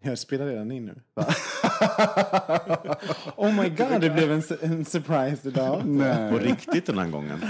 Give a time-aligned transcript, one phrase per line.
[0.00, 0.94] Jag spelar redan in nu.
[3.36, 5.80] oh my god, det blev en, en surprise idag.
[6.30, 7.40] På riktigt den här gången.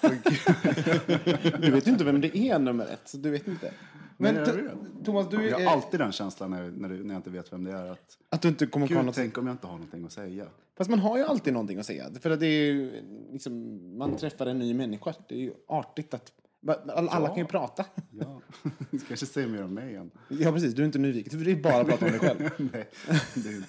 [1.60, 3.72] Du vet ju inte vem det är nummer ett, så du vet inte.
[4.16, 5.04] Men Nej, jag.
[5.04, 5.66] Thomas, du Jag är...
[5.66, 7.90] har alltid den känslan när, när, du- när jag inte vet vem det är.
[7.90, 9.14] Att, Att du inte kommer på Gud, något...
[9.14, 10.46] tänk om jag inte har någonting att säga.
[10.78, 12.04] Fast man har ju alltid någonting att säga.
[12.20, 12.92] För att det är ju
[13.32, 15.14] liksom, man träffar en ny människa.
[15.28, 16.32] Det är ju artigt att...
[16.68, 17.84] Alla, alla kan ju prata.
[18.10, 18.40] Ja,
[18.90, 20.10] du kanske säger mer om mig igen.
[20.28, 20.74] Ja, precis.
[20.74, 21.38] Du är inte nyfiken.
[21.38, 22.50] Du vill bara prata om dig själv.
[22.56, 22.88] Nej,
[23.34, 23.64] det är,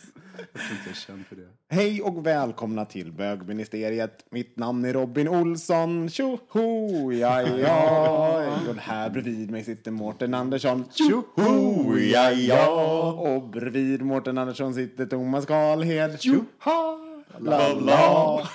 [0.53, 1.47] jag tror inte jag känner för det.
[1.69, 4.25] Hej och välkomna till bögministeriet.
[4.29, 6.09] Mitt namn är Robin Olsson.
[6.09, 8.59] Tjoho, ja, ja.
[8.69, 10.85] Och här bredvid mig sitter Mårten Andersson.
[10.91, 13.11] Tjoho, ja, ja.
[13.11, 16.21] Och bredvid Mårten Andersson sitter Thomas Karlhed.
[16.21, 17.04] Tjoha,
[17.39, 18.47] la, la.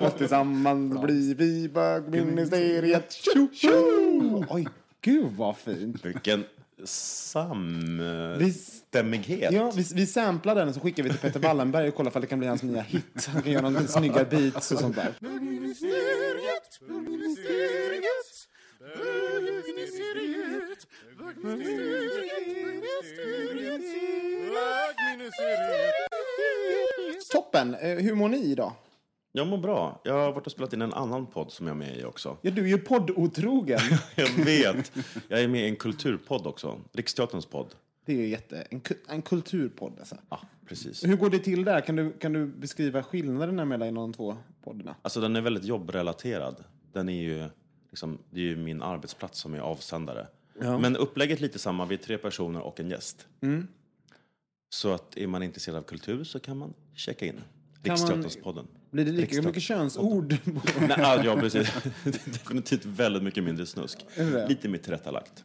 [0.00, 3.12] Och tillsammans blir vi bögministeriet.
[3.12, 4.44] Tjoho.
[4.48, 4.68] Oj,
[5.00, 6.04] gud vad fint.
[6.04, 6.44] Vilken
[6.84, 9.52] samstämmighet.
[9.52, 12.20] Ja, vi, vi samplar den och så skickar vi till Peter Wallenberg och kollar om
[12.20, 13.28] det kan bli hans nya hit.
[13.32, 15.12] Han kan göra någon snygga beats och sånt där.
[27.32, 27.74] Toppen!
[27.74, 28.72] Eh, Hur mår ni idag?
[29.32, 30.00] Jag mår bra.
[30.04, 32.36] Jag har varit och spelat in en annan podd som jag är med i också.
[32.42, 33.80] Ja, du är ju poddotrogen.
[34.16, 34.92] Jag vet.
[35.28, 36.80] Jag är med i en kulturpodd också.
[36.92, 37.74] Riksteaterns podd.
[38.04, 38.60] Det är ju jätte...
[38.70, 40.16] En, en kulturpodd alltså.
[40.28, 41.04] Ja, precis.
[41.04, 41.80] Hur går det till där?
[41.80, 44.94] Kan du, kan du beskriva skillnaderna mellan de två poddarna?
[45.02, 46.64] Alltså den är väldigt jobbrelaterad.
[46.92, 47.44] Den är ju,
[47.90, 50.26] liksom, det är ju min arbetsplats som är avsändare.
[50.60, 51.84] Men upplägget är lite samma.
[51.84, 53.26] Vi är tre personer och en gäst.
[54.70, 57.40] Så att är man intresserad av kultur så kan man checka in.
[57.82, 58.66] Riksteaterspodden.
[58.90, 60.36] Blir det lika mycket könsord?
[60.88, 61.72] Nej, ja, precis.
[62.04, 64.06] Definitivt väldigt mycket mindre snusk.
[64.48, 65.44] Lite mer tillrättalagt.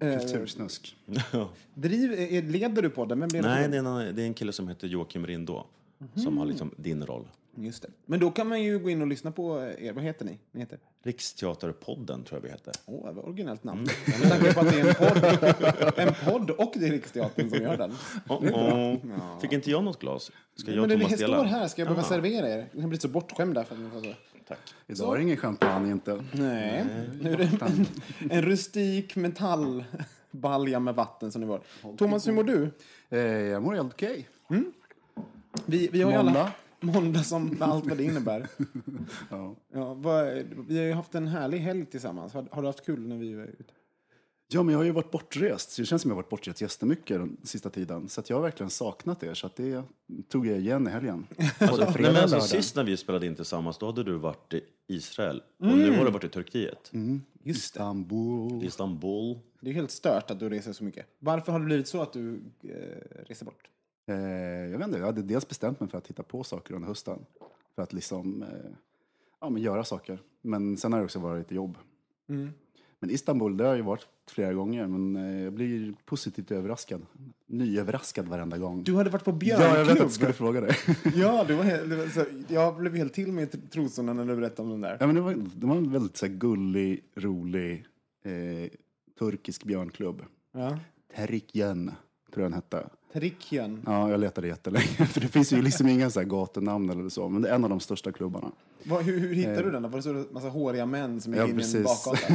[0.00, 0.96] Kultursnusk.
[1.74, 3.20] Driv, är- leder du podden?
[3.20, 5.66] Vem Nej, det är, en, det är en kille som heter Joakim Rindå.
[6.14, 7.24] Som har liksom din roll.
[7.56, 7.88] Just det.
[8.06, 9.92] Men då kan man ju gå in och lyssna på er.
[9.92, 10.38] Vad heter ni?
[10.52, 10.78] ni heter?
[11.02, 12.74] Riksteaterpodden tror jag vi heter.
[12.86, 13.88] Åh, vad originellt namn.
[14.20, 17.58] Med tanke på att det är en podd, en podd och det är Riksteatern som
[17.62, 17.92] gör den.
[18.28, 19.40] Oh, oh.
[19.40, 20.30] Fick inte jag något glas?
[20.56, 21.38] Ska jag Men och det Thomas ligger dela?
[21.38, 21.68] står här.
[21.68, 22.68] Ska jag behöva servera er?
[22.72, 23.64] Ni har blivit så bortskämda.
[23.64, 24.12] För att så.
[24.48, 24.58] Tack.
[24.86, 26.24] Idag är det ingen champagne inte.
[26.32, 26.84] Nej,
[27.20, 27.86] nu är det en,
[28.30, 31.60] en rustik metallbalja med vatten som ni var.
[31.96, 32.70] Thomas, hur mår du?
[33.10, 34.28] Eh, jag mår helt okej.
[35.66, 36.52] Vi, vi har ju alla
[36.84, 37.22] Måndag.
[37.22, 38.48] som med allt vad det innebär.
[39.30, 39.56] Ja.
[39.72, 40.26] Ja, vad,
[40.68, 42.32] vi har ju haft en härlig helg tillsammans.
[42.32, 43.74] Har, har du haft kul när vi var ute?
[44.54, 45.70] ja, men jag har ju varit bortrest.
[45.70, 48.08] Så det känns som jag har varit bortrest jättemycket den sista tiden.
[48.08, 49.34] Så att jag har verkligen saknat er.
[49.34, 49.82] Så att det
[50.28, 51.26] tog jag igen i helgen.
[51.58, 54.60] Alltså, nej, men alltså, sist när vi spelade in tillsammans, då hade du varit i
[54.86, 55.42] Israel.
[55.58, 56.90] Och nu har du varit i Turkiet.
[56.92, 57.50] Just det.
[57.50, 58.64] Istanbul.
[58.64, 59.38] Istanbul.
[59.60, 61.06] Det är helt stört att du reser så mycket.
[61.18, 63.68] Varför har det blivit så att du eh, reser bort?
[64.06, 64.16] Eh,
[64.70, 67.18] jag vet inte, jag hade dels bestämt mig för att titta på saker under hösten.
[67.74, 68.48] För att liksom, eh,
[69.40, 70.18] ja men göra saker.
[70.42, 71.78] Men sen har det också varit jobb.
[72.98, 74.86] Men Istanbul, det har jag varit flera gånger.
[74.86, 77.06] Men eh, jag blir positivt överraskad.
[77.46, 78.84] Nyöverraskad varenda gång.
[78.84, 79.76] Du hade varit på ja, björnklubb.
[79.76, 80.76] jag vet att du skulle fråga dig.
[81.14, 84.36] Ja, du var helt, det var så, jag blev helt till med trosorna när du
[84.36, 84.96] berättade om den där.
[85.00, 87.86] ja, men det, var, det var en väldigt så här, gullig, rolig
[88.24, 88.70] eh,
[89.18, 90.22] turkisk björnklubb.
[90.52, 90.78] Ja.
[91.16, 91.90] Terikyen,
[92.34, 92.86] tror jag den hette.
[93.12, 93.82] Trikien.
[93.86, 94.86] Ja, jag letade jättelänge.
[95.06, 97.28] För det finns ju liksom inga så här gatunamn eller så.
[97.28, 98.50] Men det är en av de största klubbarna.
[98.84, 99.82] Vad, hur, hur hittade du den?
[99.82, 99.88] då?
[99.88, 102.34] Var det så en massa håriga män som gick Ja, in i en bakgata?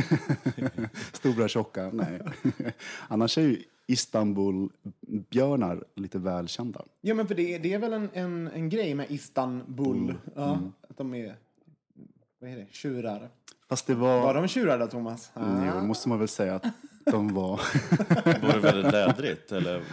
[1.14, 2.22] Stora, tjocka, nej.
[3.08, 6.82] Annars är ju Istanbul-björnar lite välkända.
[7.02, 10.16] Ja, men för det, är- det är väl en, en, en grej med Istanbul.
[10.36, 10.72] Ja, Mm.
[10.90, 11.36] Att de är,
[12.40, 13.30] vad är det, tjurar.
[13.70, 14.22] Fast det var...
[14.22, 15.32] Var de tjurar då, Thomas?
[15.36, 16.66] Jo, måste man väl säga att
[17.12, 17.62] de var...
[18.42, 19.52] Var det väldigt lädrigt?
[19.52, 19.84] Eller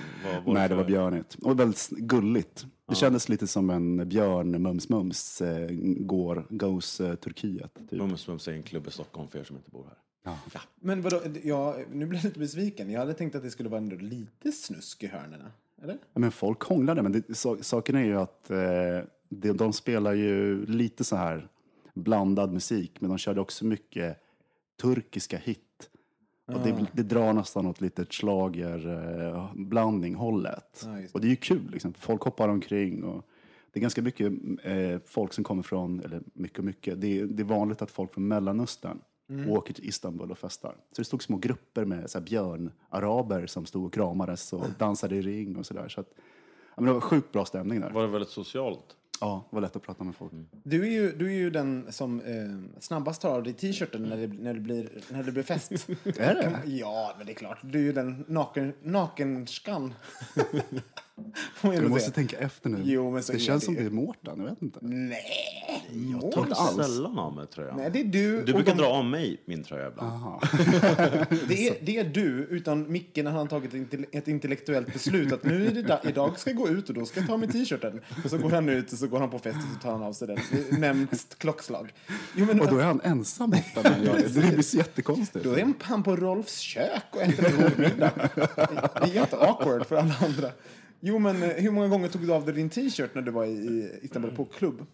[0.45, 1.35] vad nej, det var björnigt.
[1.43, 2.67] Och väldigt gulligt.
[2.89, 5.69] Det kändes lite som en björn mums-mums eh,
[6.07, 7.75] går, goes eh, Turkiet.
[7.75, 7.93] Typ.
[7.93, 9.99] Mums Mums är en klubb i Stockholm för er som inte bor här.
[10.81, 12.91] Men vadå, jag, nu blir jag lite besviken.
[12.91, 15.53] Jag hade tänkt att det skulle vara ändå lite snusk i hörnerna.
[15.83, 15.95] Eller?
[16.13, 18.59] Ja, Men folk hånglade, men det, så, saken är ju att eh,
[19.29, 21.49] de, de spelar ju lite så här
[21.95, 24.23] blandad musik, men de körde också mycket
[24.81, 25.66] turkiska hit.
[26.47, 30.83] Och det, det drar nästan åt lite schlagerblandning-hållet.
[30.85, 31.93] Ja, och det är ju kul, liksom.
[31.95, 33.05] folk hoppar omkring.
[33.05, 33.25] Och
[33.73, 34.33] det är ganska mycket
[34.63, 37.91] eh, folk som kommer från, eller mycket och mycket, det, är- det är vanligt att
[37.91, 38.99] folk från Mellanöstern
[39.29, 39.51] Mm.
[39.51, 40.77] åker till Istanbul och festar.
[40.93, 45.17] Så det stod små grupper med så här, björnaraber som stod och kramades och dansade
[45.17, 45.89] i ring och sådär.
[45.89, 46.23] Så att, ja,
[46.77, 47.91] men det var sjukt bra stämning där.
[47.91, 48.97] Var det väldigt socialt?
[49.21, 50.33] Ja, det var lätt att prata med folk.
[50.63, 54.17] Du är ju, du är ju den som eh, snabbast tar av dig t-shirten när
[54.17, 55.73] det, när, det blir, när det blir fest.
[56.05, 56.61] Är det?
[56.65, 57.59] Ja, men det är klart.
[57.63, 59.95] Du är ju den naken, nakenskan.
[61.63, 62.81] Du måste tänka efter nu.
[62.85, 64.79] Jo, men så det känns det som det är Mårten, jag vet inte.
[64.83, 65.23] Nej!
[66.23, 67.77] Jag tar inte sällan av mig tröjan.
[67.77, 68.43] Nej, det är du.
[68.45, 70.21] Du brukar de- dra av mig min tröja ibland.
[71.49, 74.93] Det är, det är du, utan Micke när han har tagit ett intell- ett intellektuellt
[74.93, 77.29] beslut att nu är det da- idag ska jag gå ut och då ska jag
[77.29, 78.01] ta med t-shirten.
[78.25, 80.03] Och så går han ut och så går han på fest och så tar han
[80.03, 80.39] av sig den.
[80.71, 81.93] Det nämns klockslag.
[82.37, 84.29] Jo, men, Och då är han ensam ofta när han gör det.
[84.41, 85.45] Det blir så jättekonstigt.
[85.45, 88.11] Då är han på Rolfs kök och äter en god middag.
[88.35, 90.51] Det är jätte-awkward för alla andra.
[91.01, 93.45] Jo, men eh, hur många gånger tog du av dig din t-shirt när du var
[93.45, 94.87] i- Istanbul på klubb?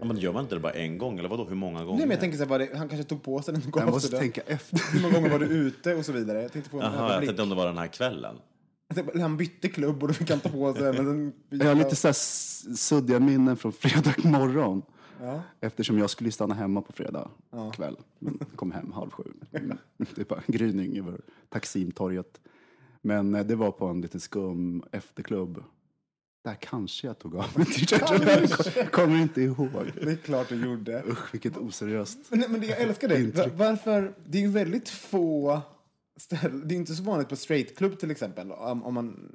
[0.00, 1.18] Ja, men gör man inte det bara en gång?
[1.18, 1.98] Eller vadå, hur många gånger?
[1.98, 3.72] Nej, men jag tänker så här, var det, han kanske tog på sig den och
[3.72, 4.20] gav Jag sig måste den.
[4.20, 4.92] tänka efter.
[4.92, 6.42] Hur många gånger var du ute och så vidare?
[6.42, 7.28] Jag tänkte få en Jaha, jag överblick.
[7.28, 8.36] tänkte om det var den här kvällen.
[8.88, 11.66] Jag tänkte, Han bytte klubb och då fick han ta på sig men sen Jag
[11.66, 14.82] har lite så här s- suddiga minnen från fredag morgon.
[15.20, 15.42] Ja.
[15.60, 17.30] Eftersom jag skulle stanna hemma på fredag
[17.72, 17.96] kväll.
[18.18, 19.22] Men kom hem halv sju.
[19.52, 19.78] Mm.
[19.96, 22.40] Det är bara gryning över Taksimtorget.
[23.04, 25.64] Men eh, det var på en lite skum efterklubb.
[26.44, 28.28] Där kanske jag tog av mig t-shirten.
[28.76, 29.90] Jag kommer inte ihåg.
[30.02, 31.02] Det är klart du gjorde.
[31.06, 32.18] Usch, vilket oseriöst.
[32.28, 33.36] Men, men det, jag älskar det.
[33.36, 34.14] Va- Varför?
[34.26, 35.60] Det är ju väldigt få
[36.16, 36.68] ställen.
[36.68, 38.52] Det är inte så vanligt på straightklubb till exempel.
[38.52, 39.32] Om, om man,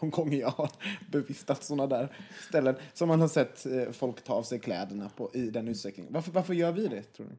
[0.00, 0.70] de gånger jag har
[1.12, 2.16] bevistat sådana där
[2.48, 2.74] ställen.
[2.94, 6.12] Som man har sett eh, folk ta av sig kläderna på, i den utsträckningen.
[6.12, 7.34] Varför, varför gör vi det tror ni?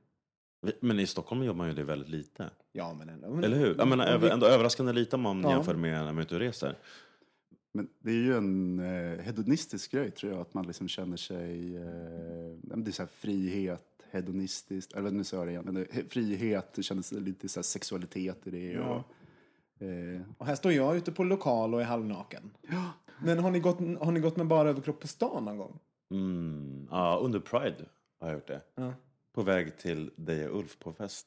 [0.79, 2.49] Men i Stockholm gör man ju det väldigt lite.
[2.71, 3.29] Ja, men ändå.
[3.29, 3.75] Men, Eller hur?
[3.77, 5.51] Jag menar, över, ändå överraskande lite om man Ja.
[5.51, 6.77] jämför med när man är ute och reser.
[7.73, 11.75] Men det är ju en eh, hedonistisk grej tror jag, att man liksom känner sig,
[11.75, 11.83] eh,
[12.69, 16.73] ja, det är så här frihet, hedonistiskt, eller nu sa jag det igen, men frihet,
[16.73, 18.79] det kändes lite så här sexualitet i det.
[18.79, 19.03] Och,
[19.85, 22.51] eh, Och här står jag ute på lokal och är halvnaken.
[23.23, 25.79] Men har ni, gått, har ni gått med bara överkropp på stan någon gång?
[26.11, 26.87] Mm.
[26.91, 27.85] Ja, under Pride
[28.19, 28.61] har jag gjort det.
[28.75, 28.93] Ja.
[29.33, 31.25] På väg till dig och Ulf på fest.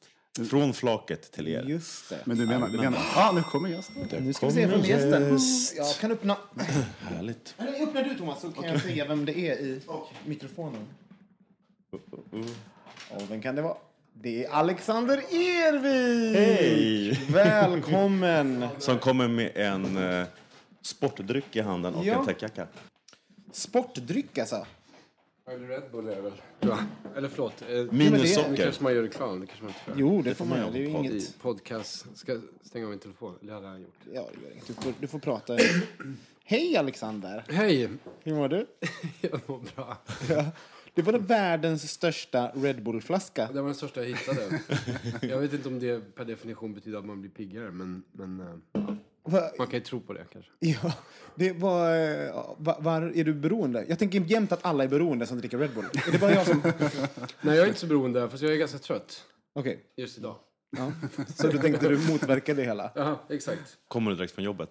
[0.51, 1.63] Från flaket till er.
[1.63, 2.19] Just det.
[2.25, 4.09] men du menar, du menar, ah, nu kommer gästen.
[4.25, 5.39] Nu ska vi se vem gästen
[5.77, 6.37] Jag kan öppna.
[7.01, 7.55] Härligt.
[7.59, 9.81] Eller öppna du Thomas så kan jag säga vem det är i
[10.25, 10.87] mikrofonen.
[13.11, 13.77] Och vem kan det vara?
[14.13, 16.37] Det är Alexander Ervik!
[16.37, 17.21] Hej!
[17.33, 18.69] Välkommen!
[18.79, 20.27] Som kommer med en eh,
[20.83, 22.19] sportdryck i handen och Ja.
[22.21, 22.67] en täckjacka.
[23.53, 24.67] Sportdryck alltså.
[25.47, 26.33] Eller Red Bull är det väl?
[27.17, 27.63] Eller förlåt.
[27.63, 28.57] eh, Minus det- Nu socker.
[28.57, 29.41] kanske man gör reklam.
[29.41, 29.95] Det kanske man inte får.
[29.97, 30.71] Jo, det får man göra.
[30.71, 31.39] Det är ju inget...
[31.43, 32.07] podcast.
[32.19, 33.35] Ska jag stänga av min telefon?
[33.41, 33.95] Det hade han gjort.
[34.13, 34.67] Ja, det gör inget.
[34.67, 35.57] Du får, du får prata.
[36.45, 37.45] Hej Alexander!
[37.49, 37.89] Hej!
[38.23, 38.67] Hur mår du?
[39.21, 39.97] Jag mår bra.
[40.29, 40.45] Ja.
[40.95, 43.49] Det var världens största Red Bull-flaska.
[43.53, 44.61] Det var den största jag hittade.
[45.23, 48.47] Jag vet inte om det per definition betyder att man blir piggare, men, men eh,
[48.83, 48.97] Va-
[49.59, 50.51] man kan ju tro på det kanske.
[50.59, 50.95] Ja,
[51.35, 51.97] det var...
[51.97, 53.85] eh, Var, var är du beroende?
[53.89, 55.85] Jag tänker jämt att alla är beroende som dricker Red Bull.
[56.09, 56.63] Är det bara jag som...
[57.41, 60.37] Nej, jag är inte så beroende, fast jag är ganska trött Okej, just idag.
[60.77, 60.93] ja.
[61.37, 62.93] så du tänkte du motverka det hela?
[62.95, 63.79] Jaha, exakt.
[63.89, 64.71] Kommer du direkt från jobbet?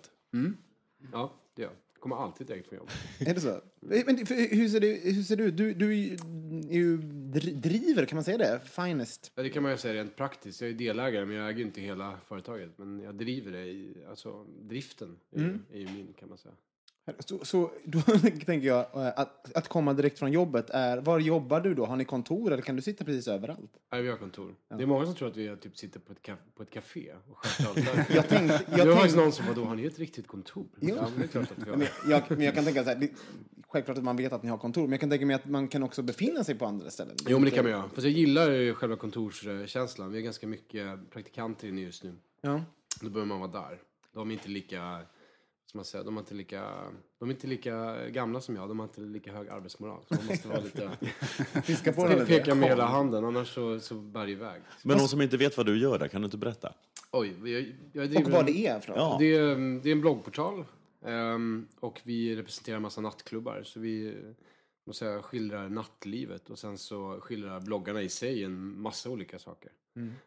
[1.11, 1.77] Ja, det gör jag.
[2.03, 2.93] Kommer alltid direkt från jobbet.
[3.19, 3.61] Är det så?
[3.81, 5.57] Men hur ser det, hur ser det ut?
[5.57, 6.15] Du, du
[7.33, 8.61] dri- driver, kan man säga det?
[8.65, 9.31] Finest.
[9.35, 10.61] Ja, det kan man ju säga rent praktiskt.
[10.61, 12.77] Jag är delägare, men jag äger inte hela företaget.
[12.77, 16.53] Men jag driver det i, alltså driften är, ju- är ju min kan man säga.
[17.19, 18.01] Så, så då
[18.45, 20.97] tänker jag eh, att, att komma direkt från jobbet är...
[20.97, 21.85] Var jobbar du då?
[21.85, 23.71] Har ni kontor eller kan du sitta precis överallt?
[23.91, 24.55] Nej, vi har kontor.
[24.69, 27.13] Det är många som tror att vi typ sitter på ett, ka- på ett café
[27.29, 28.05] och sköter.
[28.15, 28.61] Jag tänkte...
[28.67, 30.67] det Jag var faktiskt tänkte någon som bara, då har ni ett riktigt kontor?
[30.79, 30.95] Jo.
[30.95, 31.77] Ja, men det har.
[31.77, 33.09] men, jag, men jag kan tänka så här, det,
[33.67, 35.67] självklart att man vet att ni har kontor, men jag kan tänka mig att man
[35.67, 37.15] kan också befinna sig på andra ställen.
[37.27, 37.89] Jo, men det kan man göra.
[37.89, 40.11] Fast jag gillar ju själva kontorskänslan.
[40.11, 42.13] Vi är ganska mycket praktikanter inne just nu.
[42.41, 42.61] Ja.
[43.01, 43.81] Då behöver man vara där.
[44.13, 44.99] De är inte lika,
[45.73, 48.69] som man säger, de är inte lika, de är inte lika gamla som jag.
[48.69, 50.03] De har inte lika hög arbetsmoral.
[50.07, 50.91] Så man måste vara lite,
[51.63, 52.25] Fiska på den lite.
[52.25, 54.61] peka med hela handen, annars så, så bär det iväg.
[54.83, 56.73] Men de som inte vet vad du gör där, kan du inte berätta?
[57.11, 58.93] Oj, jag, jag Och driver vad en- det är för.
[58.95, 59.15] Ja.
[59.19, 60.65] Det är, det är en bloggportal.
[61.05, 63.63] ehm, och vi representerar en massa nattklubbar.
[63.63, 64.17] Så vi
[64.85, 69.71] man säga, skildrar nattlivet och sen så skildrar bloggarna i sig en massa olika saker.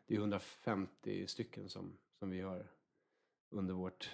[0.07, 2.67] Det är 150 stycken som, som vi har
[3.51, 4.11] under vårt,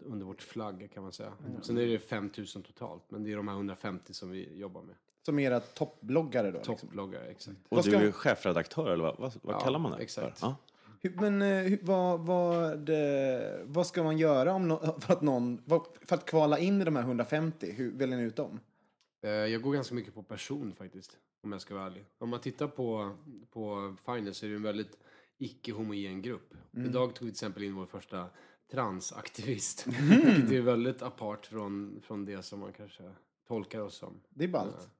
[0.00, 1.32] under vårt flagg kan man säga.
[1.62, 4.94] Sen är det 5000 totalt, men det är de här 150 som vi jobbar med.
[5.22, 6.56] Som era toppbloggare då?
[6.58, 6.76] Liksom.
[6.76, 7.56] Toppbloggare, exakt.
[7.68, 9.98] Och du är ju chefredaktör, eller vad, vad, vad Ja, kallar man det?
[9.98, 10.38] exakt.
[10.42, 10.56] Ja.
[11.02, 12.90] Men eh, vad, vad,
[13.64, 15.62] vad ska man göra om no- för, att någon,
[16.06, 17.72] för att kvala in i de här 150?
[17.72, 18.60] Hur väljer ni ut dem?
[19.22, 22.04] Eh, Jag går ganska mycket på person faktiskt, om jag ska vara ärlig.
[22.18, 23.16] Om man tittar på,
[23.50, 24.98] på Finance så är det en väldigt
[25.38, 26.54] icke-homogen grupp.
[26.76, 28.26] Idag tog vi till exempel in vår första
[28.70, 29.86] transaktivist.
[29.86, 33.12] Vilket är väldigt apart från, från det som man kanske
[33.46, 34.20] tolkar oss som.
[34.30, 34.90] Det är ballt.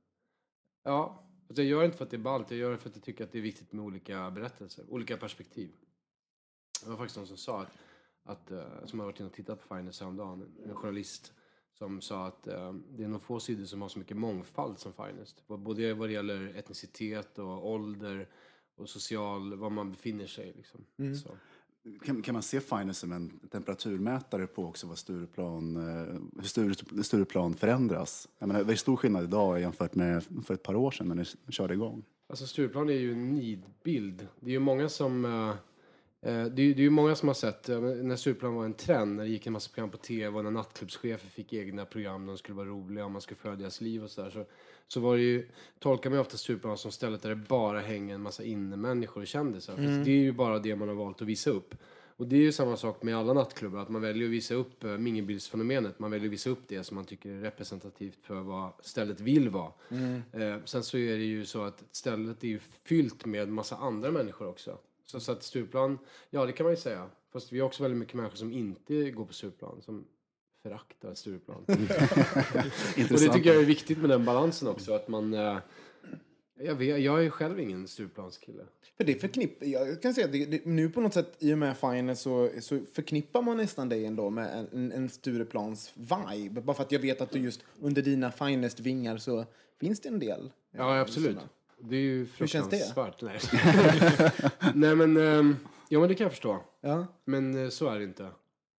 [0.82, 2.88] Ja, alltså jag gör det inte för att det är ballt, jag gör det för
[2.88, 5.70] att jag tycker att det är viktigt med olika berättelser, olika perspektiv.
[6.84, 7.78] Det var faktiskt någon som sa att,
[8.22, 11.32] att eh, som har varit inne och tittat på Finance häromdagen, en journalist
[11.72, 14.92] som sa att eh, det är nog få sidor som har så mycket mångfald som
[14.92, 15.46] Finest.
[15.46, 18.28] Både vad det gäller etnicitet och ålder
[18.75, 20.52] och social, var man befinner sig.
[20.56, 20.84] Liksom.
[21.22, 21.37] Så.
[22.04, 27.02] Kan, kan man se Finer som en temperaturmätare på också vad Stureplan, eh, hur Sture,
[27.04, 28.28] Stureplan förändras?
[28.38, 31.14] Jag menar, det är stor skillnad idag jämfört med för ett par år sedan när
[31.14, 32.04] ni körde igång.
[32.28, 34.26] Alltså Stureplan är ju en nidbild.
[34.40, 35.25] Det är ju många som...
[35.25, 35.54] Eh,
[36.22, 38.75] eh, eh, det, det är ju många som har sett, eh, när Stureplan var en
[38.75, 42.26] trend, när det gick en massa program på tv och när nattklubbschefer fick egna program,
[42.26, 44.30] de skulle vara roliga och man skulle följa deras liv och sådär.
[44.30, 44.44] Så,
[44.88, 45.48] så var det ju,
[45.78, 49.76] tolkar man ofta Stureplan som stället där det bara hänger en massa innemänniskor och kändisar.
[49.76, 51.75] För det är ju bara det man har valt att visa upp.
[52.18, 54.84] Och det är ju samma sak med alla nattklubbar, att man väljer att visa upp
[54.84, 55.98] uh, mingelbildsfenomenet.
[55.98, 59.48] Man väljer att visa upp det som man tycker är representativt för vad stället vill
[59.48, 59.72] vara.
[60.32, 64.10] Eh, sen så är det ju så att stället är ju fyllt med massa andra
[64.10, 64.78] människor också.
[65.10, 65.54] Så, så att
[66.30, 67.10] ja det kan man ju säga.
[67.32, 70.04] Fast vi har också väldigt mycket människor som inte går på Stureplan, som
[70.62, 71.64] föraktar Stureplan.
[73.10, 75.34] Och det tycker jag är viktigt med den balansen också, att man...
[75.34, 75.58] Eh,
[76.60, 78.62] jag, vet, jag är själv ingen Stureplanskille.
[78.96, 81.58] För det förknipp, jag kan säga att det, det, nu på något sätt i och
[81.58, 86.60] med Finance så, så förknippar man nästan dig ändå med en, en Stureplans vibe.
[86.60, 89.44] Bara för att jag vet att du just under dina finest vingar så
[89.80, 90.52] finns det en del.
[90.70, 91.28] Ja, absolut.
[91.28, 91.48] sådana.
[91.80, 92.76] Det är ju Hur känns det?
[92.76, 93.23] fruktansvärt.
[93.23, 93.40] Nej.
[94.75, 95.16] Nej, men...
[95.16, 95.56] ehm,
[95.88, 96.62] ja, men det kan jag förstå.
[96.80, 97.06] Ja.
[97.25, 98.30] Men eh, så är det inte.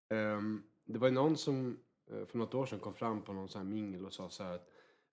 [0.10, 1.78] Ehm, det var ju någon som
[2.12, 4.44] eh, för något år sedan kom fram på någon sån här mingel och sa så
[4.44, 4.68] här att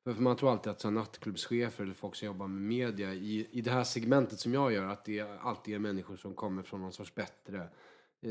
[0.05, 3.61] för man tror alltid att så nattklubbschefer eller folk som jobbar med media i, i
[3.61, 6.93] det här segmentet som jag gör att det alltid är människor som kommer från någon
[6.93, 7.69] sorts bättre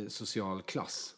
[0.08, 1.16] social klass.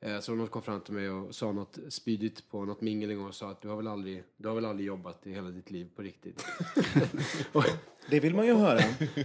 [0.00, 3.18] Eh, så någon kom fram till mig och sa något spydigt på något mingel en
[3.18, 5.48] gång och sa att du har väl aldrig, du har väl aldrig jobbat i hela
[5.48, 6.44] ditt liv på riktigt.
[7.52, 7.64] och,
[8.10, 8.80] Det vill man ju höra.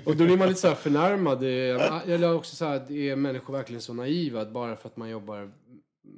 [0.05, 1.43] och då blir man lite så här förnärmad.
[1.43, 5.51] Eller också så här, är människor verkligen så naiva att bara för att man jobbar,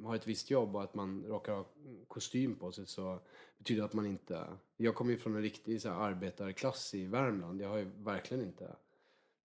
[0.04, 1.66] har ett visst jobb och att man råkar ha
[2.08, 3.20] kostym på sig så
[3.58, 4.44] betyder det att man inte...
[4.76, 7.60] Jag kommer ju från en riktig så här, arbetarklass i Värmland.
[7.60, 8.76] Jag har ju verkligen inte...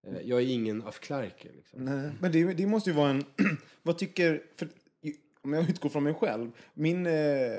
[0.08, 1.86] Eh, jag är ingen af Klerker liksom.
[1.86, 3.24] Nej, men det, det måste ju vara en...
[3.84, 4.44] vad tycker...
[4.58, 4.68] För,
[5.48, 6.52] om jag utgår från mig själv.
[6.74, 7.14] Min, eh,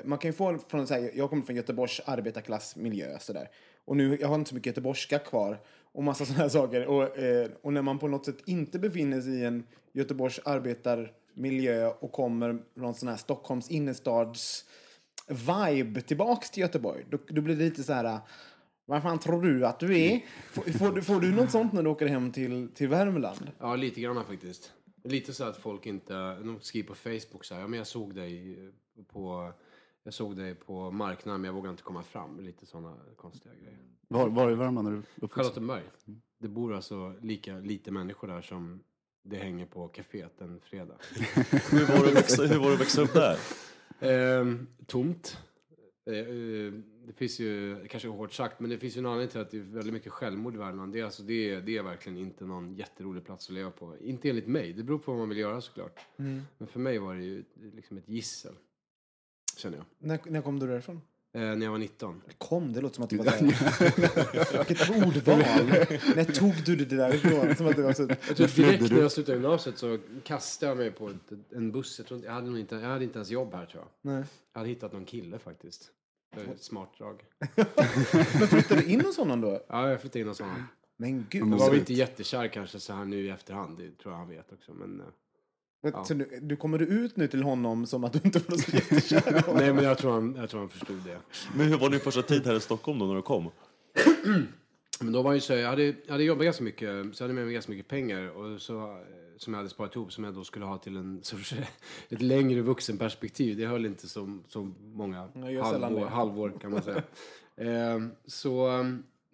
[0.05, 3.19] man kan ju få från så här, jag kommer från Göteborgs arbetarklassmiljö.
[3.19, 3.49] Så där.
[3.85, 5.59] Och nu, jag har inte så mycket göteborgska kvar.
[5.93, 6.87] Och massa sådana här saker.
[6.87, 11.87] Och, eh, och när man på något sätt inte befinner sig i en Göteborgs arbetarmiljö
[11.87, 14.65] och kommer från sån här Stockholms innerstads
[15.29, 17.05] vibe tillbaks till Göteborg.
[17.11, 18.19] Då, då blir det lite så här...
[18.89, 20.21] Vad fan tror du att du är?
[20.53, 23.51] Får, får, du, får du något sånt när du åker hem till, till Värmland?
[23.59, 24.73] Ja, lite grann faktiskt.
[25.05, 26.35] Lite så att folk inte...
[26.35, 28.59] De skriver på Facebook så här, ja men jag såg dig
[29.13, 29.53] på...
[30.03, 32.41] Jag såg dig på marknaden men jag vågar inte komma fram.
[32.41, 33.79] Lite sådana konstiga grejer.
[34.09, 35.43] Var, var i Värmland är du uppvuxen?
[35.43, 35.83] Charlottenberg.
[36.39, 38.81] Det bor alltså lika lite människor där som
[39.23, 40.95] det hänger på kaféet en fredag.
[41.71, 43.39] Hur, var det att växa, hur var det att växa upp där?
[44.01, 45.39] Ehm, tomt.
[46.07, 46.73] Eh, eh,
[47.09, 49.59] det finns ju, kanske hårt sagt, men det finns ju en anledning till att det
[49.59, 50.93] är väldigt mycket självmord i Värmland.
[50.93, 53.97] Det är, alltså, det, är, det är verkligen inte någon jätterolig plats att leva på.
[54.01, 56.01] Inte enligt mig, det beror på vad man vill göra såklart.
[56.59, 58.55] Men för mig var det ju liksom ett gissel.
[59.57, 59.87] Känner jag.
[59.99, 61.01] När, när kom du därifrån?
[61.33, 62.23] Eh, när jag var 19.
[62.39, 64.65] Kom, det låter som att det var där.
[64.69, 65.39] Vilket ordval.
[66.17, 67.57] när tog du det därifrån?
[67.57, 68.03] Som att det var så...
[68.03, 71.99] Jag tror direkt när jag slutade gymnasiet så kastade jag mig på ett, en buss.
[71.99, 74.13] Jag, tror inte, jag, hade inte, jag hade inte ens jobb här tror jag.
[74.13, 74.25] Nej.
[74.53, 75.91] Jag hade hittat någon kille faktiskt.
[76.35, 77.25] Det är ett smart drag.
[78.39, 79.61] Men flyttade du in hos honom då?
[79.69, 80.65] Ja, jag flyttade in hos honom.
[80.97, 81.43] Men gud.
[81.43, 81.79] Vad var sjukt.
[81.79, 83.79] inte jättekär kanske så här nu i efterhand.
[83.79, 84.75] Det tror jag han vet också.
[84.75, 85.03] Men,
[85.87, 88.57] eh, Så du, du kommer du ut nu till honom som att du inte var
[88.57, 91.19] så jättekär nej, men jag tror, han, jag tror han förstod det.
[91.57, 93.51] Men hur var din första tid här i Stockholm då när du kom?
[95.01, 97.35] Men då var ju så, jag hade, jag hade jobbat ganska mycket, så jag hade
[97.35, 99.05] med mig ganska mycket pengar och så,
[99.37, 101.55] som jag hade sparat ihop som jag då skulle ha till en sorts,
[102.09, 103.57] ett längre vuxenperspektiv.
[103.57, 105.29] Det höll inte så, så många
[105.63, 107.03] halvår, halvår kan man säga.
[107.59, 108.69] Eh, så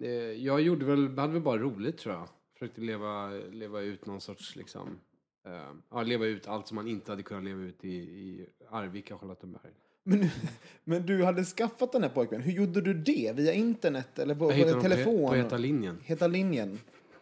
[0.01, 2.29] eh, jag gjorde väl, hade väl bara roligt tror jag.
[2.53, 5.01] Försökte leva, leva ut någon sorts liksom,
[5.47, 9.19] eh, ja, leva ut allt som man inte hade kunnat leva ut i, i Arvika,
[9.19, 9.73] Charlottenberg.
[10.05, 10.31] Men,
[10.85, 12.47] men du hade skaffat den här pojkvännen.
[12.47, 13.33] Hur gjorde du det?
[13.35, 15.05] Via internet eller på, på telefon?
[15.05, 15.99] på, på Heta linjen.
[16.05, 16.79] Heta linjen.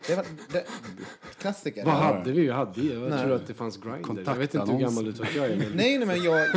[0.07, 0.65] Det var det,
[1.39, 1.85] klassiker.
[1.85, 2.47] Vad hade vi?
[2.47, 3.25] Jag hade jag Nej.
[3.25, 4.23] tror att det fanns Grindr.
[4.27, 5.57] Jag vet inte hur gammal du tror att jag är.
[5.57, 5.73] Men...
[5.75, 6.49] Nej, nej, men jag,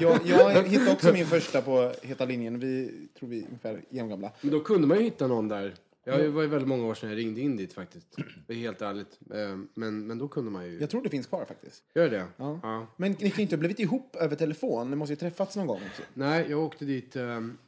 [0.00, 2.60] jag, jag hittade också min första på Heta linjen.
[2.60, 4.30] Vi tror vi är ungefär jämngamla.
[4.40, 5.74] Men då kunde man ju hitta någon där.
[6.08, 8.16] Jag det var ju väldigt många år sedan jag ringde in dit faktiskt.
[8.46, 9.18] Det är helt ärligt.
[9.34, 10.80] Eh, Men, men då kunde man ju...
[10.80, 11.84] Jag tror det finns kvar faktiskt.
[11.94, 12.26] Gör det?
[12.36, 12.60] Ja.
[12.62, 12.86] ja.
[12.96, 14.90] Men ni kan ju inte ha blivit ihop över telefon.
[14.90, 16.02] Ni måste ju träffats någon gång också.
[16.14, 17.16] Nej, jag åkte dit.
[17.16, 17.58] ehm,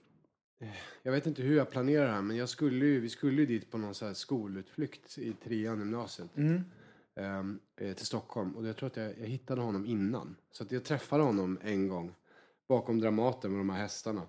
[1.02, 3.46] jag vet inte hur jag planerar det här, men jag skulle ju, vi skulle ju
[3.46, 6.30] dit på någon så här skolutflykt i trean gymnasiet.
[7.16, 8.56] ehm, eh, till Stockholm.
[8.56, 10.36] Och jag tror att jag, jag hittade honom innan.
[10.52, 12.14] Så att jag träffade honom en gång.
[12.68, 14.22] Bakom Dramaten med de här hästarna.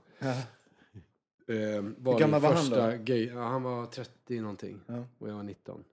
[1.52, 4.80] Ehm, var Hur gammal var han första Gay, ja, han var 30 någonting.
[4.88, 5.04] Ja.
[5.20, 5.84] Och jag var 19.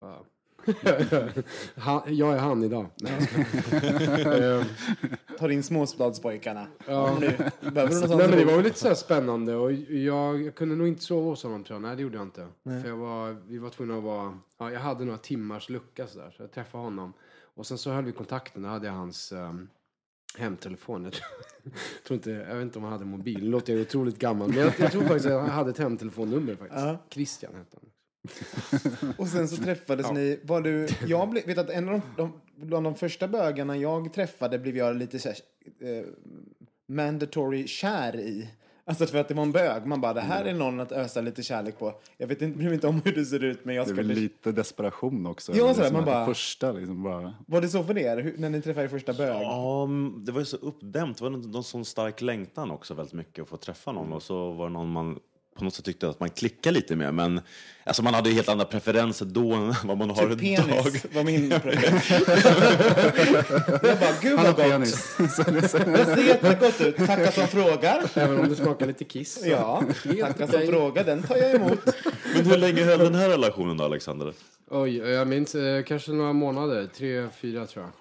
[0.00, 0.24] Ja.
[1.74, 2.86] han, jag är han idag.
[5.38, 6.66] Tar in småstadspojkarna.
[6.86, 7.18] Ja.
[7.20, 7.36] Nu,
[7.70, 10.88] behöver du Nej men det var väl lite så spännande och jag, jag kunde nog
[10.88, 11.82] inte sova hos honom tror jag.
[11.82, 12.48] Nej det gjorde jag inte.
[12.64, 16.18] För jag var, vi var tvungna att vara, ja, jag hade några timmars lucka så
[16.18, 16.30] där.
[16.30, 17.12] Så jag träffade honom.
[17.54, 19.68] Och sen så höll vi kontakten, då hade jag hans um,
[20.38, 21.04] hemtelefon.
[21.04, 21.12] Jag
[22.04, 24.48] tror, inte, jag vet inte om han hade mobil, nu låter jag otroligt gammal.
[24.48, 26.82] Men jag, jag tror faktiskt att han hade ett hemtelefonnummer faktiskt.
[26.84, 26.98] Ja.
[27.10, 27.90] Christian hette han.
[29.18, 30.40] Och sen så träffades ni.
[30.42, 34.12] Var du, jag blev, vet att en av de, de, bland de första bögarna jag
[34.12, 35.38] träffade blev jag lite så här,
[35.80, 36.04] eh,
[36.88, 38.48] mandatory kär i.
[38.84, 39.86] Alltså för att det var en bög.
[39.86, 41.94] Man bara, det här är någon att ösa lite kärlek på.
[42.16, 43.94] Jag vet inte, bryr mig inte om hur du ser ut, men jag Det är
[43.94, 45.52] väl lite desperation också.
[45.56, 47.34] Ja, Det är sådär, som man bara- Första liksom bara...
[47.46, 49.42] Var det så för er, hur, när ni träffade er första bög?
[49.42, 51.18] Ja, mm, det var ju så uppdämt.
[51.18, 54.12] Det var någon, någon sån stark längtan också väldigt mycket att få träffa någon.
[54.12, 55.18] Och så var det någon man
[55.58, 57.14] på något sätt tyckte att man klickade lite med.
[57.14, 57.40] Men
[57.84, 60.66] alltså man hade ju helt andra preferenser då än vad man har Typ idag.
[60.84, 62.10] penis var min preferens.
[63.82, 64.56] jag bara, gud vad gott.
[64.56, 65.16] penis.
[65.18, 66.96] Det Det ser jättegott ut.
[66.96, 68.02] Tacka som frågar.
[68.14, 69.34] Även om det smakar lite kiss.
[69.40, 69.82] så- Ja,
[70.20, 71.04] tacka som frågar.
[71.04, 71.78] Den tar jag emot.
[72.34, 74.32] Men hur länge höll den här relationen då, Alexander?
[74.70, 76.86] Oj, jag minns eh, kanske några månader.
[76.96, 77.92] Tre, fyra tror jag.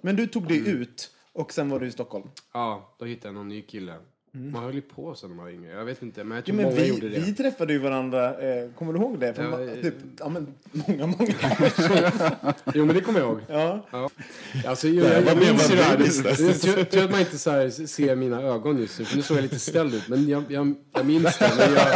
[0.00, 2.24] Men du tog dig ut och sen var du i Stockholm.
[2.54, 3.94] Ja, då hittade jag någon ny kille.
[4.36, 5.70] Man höll ju på så när man var yngre.
[5.72, 7.18] Jag vet inte, men jag Jo, tror men många vi, gjorde det.
[7.20, 9.34] vi träffade ju varandra, eh, kommer du ihåg det?
[9.36, 12.52] Ja, ma- eh, typ, ja, men många, många år sedan.
[12.74, 13.40] Jo, men det kommer jag ihåg.
[13.48, 13.86] Ja.
[13.90, 14.10] Ja.
[14.66, 15.96] Alltså, jo, jag, jag minns ju det här.
[15.98, 19.22] Det är tur- att man inte så här ser mina ögon just nu, för nu
[19.22, 20.08] såg jag lite ställd ut.
[20.08, 21.52] Men jag, jag, jag minns det.
[21.58, 21.88] Men jag,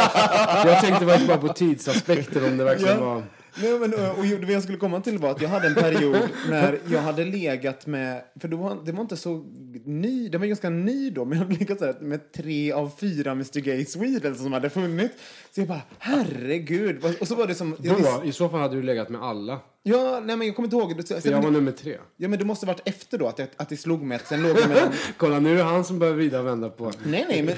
[0.73, 3.03] jag tänkte bara på tidsaspekten, om det verkligen Ja.
[3.13, 3.23] var...
[3.61, 6.29] Nej, men, och, och det jag skulle komma till var att jag hade en period
[6.49, 9.45] när jag hade legat med, för då var, det var inte så
[9.85, 12.91] ny, det var ganska ny då, men jag hade legat så här med tre av
[12.99, 15.15] fyra Mr Gay Sweden som hade funnits.
[15.55, 17.05] Så jag bara, herregud.
[17.21, 17.75] Och så var det som...
[17.79, 19.59] Då, I så fall hade du legat med alla.
[19.83, 21.07] Ja, nej men jag kommer inte ihåg.
[21.21, 21.97] För jag var nummer tre.
[22.17, 24.15] ja, men det måste ha varit efter då, att, att det slog mig.
[24.15, 26.91] Att sen låg jag Kolla, nu är det han som börjar vrida och vända på.
[27.03, 27.55] Nej, nej, men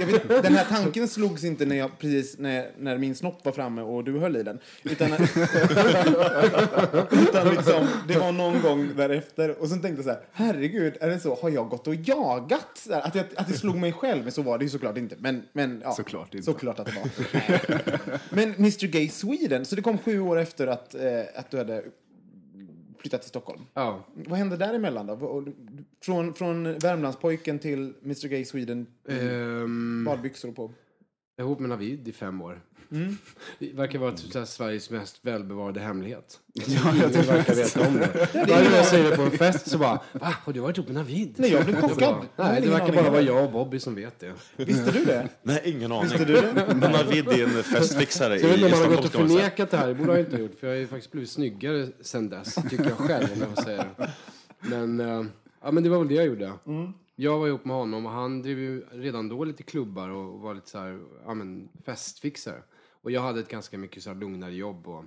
[0.00, 3.52] eh, vet, den här tanken slogs inte när jag precis när, när min snopp var
[3.52, 4.58] framme och du höll i den.
[4.82, 5.12] Utan,
[7.10, 9.60] utan liksom, det var någon gång därefter.
[9.62, 11.34] Och sen tänkte jag så här, herregud, är det så?
[11.34, 12.66] Har jag gått och jagat?
[12.74, 14.96] Så här, att, jag, att det slog mig själv, men så var det ju såklart
[14.96, 15.16] inte.
[15.18, 16.44] Men, men ja, Såklart inte.
[16.44, 17.08] såklart att det var.
[18.34, 21.00] men Mr Gay Sweden, så det kom sju år efter att, eh,
[21.34, 21.84] att du hade
[22.98, 23.60] flyttat till Stockholm.
[23.74, 24.04] Ja.
[24.14, 25.12] Vad hände däremellan då?
[25.14, 25.44] Och
[26.04, 30.72] Från, från Värmlandspojken till Mr Gay Sweden, Ehm, badbyxor på.
[31.40, 32.60] ihop med Navid i fem år.
[33.58, 36.40] Det verkar vara typ så Sveriges mest välbevarade hemlighet.
[36.54, 38.28] Ja, jag verkar veta om det.
[38.34, 40.34] Varje gång jag säger det på en fest så bara, va?
[40.44, 41.34] Har du varit ihop med Navid?
[41.36, 42.14] Nej, jag blev chockad.
[42.36, 44.32] Nej, det verkar bara vara jag och Bobby som vet det.
[44.56, 45.28] Visste du det?
[45.42, 46.02] Nej, ingen aning.
[46.10, 46.74] Visste du det?
[46.80, 49.10] Men Navid är en festfixare i Så jag vet inte om han har gått och
[49.10, 49.28] Stockholm.
[49.28, 49.88] förnekat det här.
[49.88, 50.60] Det borde jag inte ha gjort.
[50.60, 52.54] För jag har ju faktiskt blivit snyggare sen dess.
[52.54, 54.10] Tycker jag själv om jag får säga det.
[54.60, 55.24] Men, eh,
[55.62, 56.52] ja, men det var väl det jag gjorde.
[57.16, 60.54] Jag var ihop med honom och han drev ju redan då lite klubbar och var
[60.54, 62.62] lite så här, ja men festfixare.
[63.02, 65.04] Och jag hade ett ganska mycket så här lugnare jobb och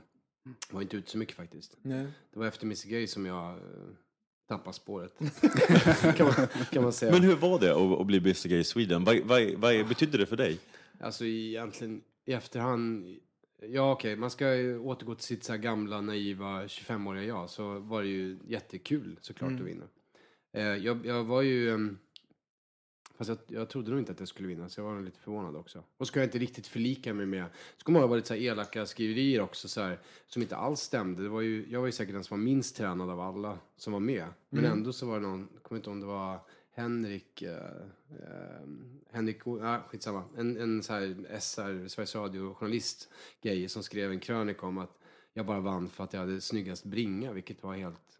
[0.70, 1.78] var inte ute så mycket faktiskt.
[1.82, 2.08] Nej.
[2.34, 3.58] Det var efter Missy Gay som jag eh,
[4.48, 5.14] tappade spåret.
[6.16, 7.12] kan, man, kan man säga.
[7.12, 9.04] Men hur var det att, att bli Mr Gay Sweden?
[9.04, 10.60] Vad, vad, vad betydde det för dig?
[11.00, 13.18] Alltså egentligen i efterhand.
[13.62, 17.50] Ja okej, man ska ju återgå till sitt så här gamla naiva 25-åriga jag.
[17.50, 19.86] Så var det ju jättekul såklart att vinna.
[20.54, 21.96] Eh, jag, jag var ju...
[23.26, 25.56] Fast jag, jag trodde nog inte att jag skulle vinna, så jag var lite förvånad
[25.56, 25.84] också.
[25.98, 27.46] Och så kunde jag inte riktigt förlika mig med...
[27.78, 30.80] Så kommer jag ihåg det var lite elaka skriverier också, så här, som inte alls
[30.80, 31.24] stämde.
[31.24, 33.94] Det var ju, jag var ju säkert den som var minst tränad av alla som
[33.94, 34.26] var med.
[34.50, 36.40] Men ändå så var det någon, jag kommer inte ihåg om det var
[36.76, 37.52] Henrik, eh,
[38.10, 38.68] eh,
[39.12, 43.10] Henrik, ja skitsamma, en, en så här SR, Sveriges Radio-journalist
[43.42, 45.00] grej som skrev en krönika om att
[45.34, 48.13] jag bara vann för att jag hade snyggast bringa, vilket var helt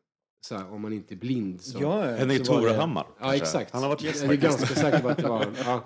[0.46, 1.78] så här, om man inte är blind så...
[1.82, 3.08] Ja, var det- Torehammar.
[3.20, 3.72] Ja, exakt.
[3.72, 5.84] Han har varit gäst Jag är ganska säker på att det var ja.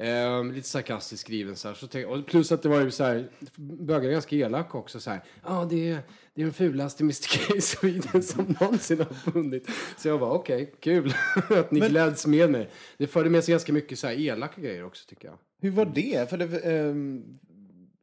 [0.00, 1.74] Ehm, lite sarkastiskt skriven så här.
[1.74, 5.00] Så tänk, och plus att det var ju så här, bögar är ganska elaka också
[5.00, 5.24] så här.
[5.44, 5.98] Ja, det är,
[6.34, 9.68] det är den fulaste Mr Gay Sweden som någonsin har funnit.
[9.98, 11.14] Så jag bara, okej, kul
[11.50, 12.70] att ni gläds med mig.
[12.98, 15.38] Det förde med sig ganska mycket så här elaka grejer också tycker jag.
[15.60, 16.30] Hur var det?
[16.30, 17.24] För det, ehm,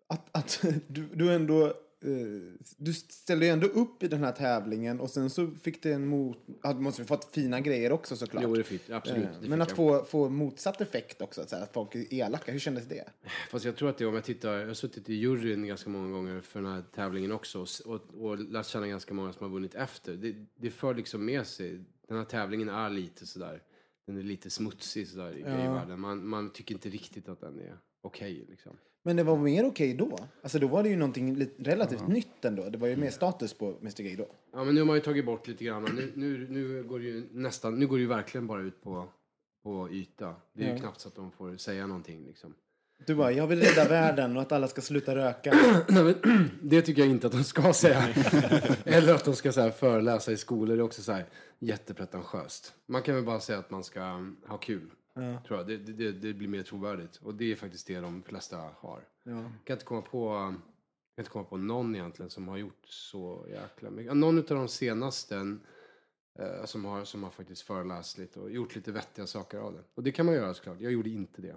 [0.08, 1.74] att, att du, du ändå...
[2.04, 2.10] eh,
[2.78, 6.08] du ställde ju ändå upp i den här tävlingen och sen så fick det en
[6.08, 6.38] mot...
[6.64, 8.44] Ja, du måste ju fått fina grejer också såklart.
[8.44, 9.24] Jo, det fick, absolut.
[9.24, 9.78] Eh, det fick Men att jag.
[9.78, 13.04] få, få motsatt effekt också, att, att folk är elaka, hur kändes det?
[13.50, 16.12] Fast jag tror att det, om jag tittar, jag har suttit i juryn ganska många
[16.12, 19.76] gånger för den här tävlingen också och, och, lärt känna ganska många som har vunnit
[19.76, 20.14] efter.
[20.14, 23.62] Det, det för liksom med sig, den här tävlingen är lite sådär,
[24.06, 26.00] den är lite smutsig sådär i gayvärlden.
[26.00, 28.78] Man, man tycker inte riktigt att den är okej liksom.
[29.08, 30.18] Men det var mer okej då?
[30.44, 32.70] Alltså då var det ju någonting relativt nytt ändå.
[32.70, 34.28] Det var ju mer status på Mr Gay då.
[34.54, 35.84] Ja men nu har man ju tagit bort lite grann.
[35.96, 39.08] Nu, nu, nu går det ju nästan, nu går det ju verkligen bara ut på,
[39.64, 40.36] på yta.
[40.54, 40.80] Det är ju Ja.
[40.80, 42.54] knappt så att de får säga någonting liksom.
[43.06, 45.52] Du bara, jag vill rädda världen och att alla ska sluta röka.
[45.90, 48.08] Nej, men, det tycker jag inte att de ska säga.
[48.86, 50.76] Eller att de ska så här, föreläsa i skolor.
[50.76, 51.26] Det är också så här,
[51.60, 52.74] jättepretentiöst.
[52.86, 54.02] Man kan väl bara säga att man ska
[54.48, 54.90] ha kul.
[55.48, 55.68] Tror jag.
[55.68, 57.18] Det, det, det blir mer trovärdigt.
[57.18, 59.08] Och det är faktiskt det de flesta har.
[59.24, 59.32] Ja.
[59.32, 60.54] Jag kan inte komma på, jag
[61.16, 64.06] kan inte komma på någon egentligen som har gjort så jäkla mycket.
[64.06, 65.58] Ja, Någon av de senaste
[66.40, 69.84] eh, som, har, som har faktiskt föreläst lite och gjort lite vettiga saker av det.
[69.96, 70.82] Och det kan man göra såklart.
[70.82, 71.56] Jag gjorde inte det.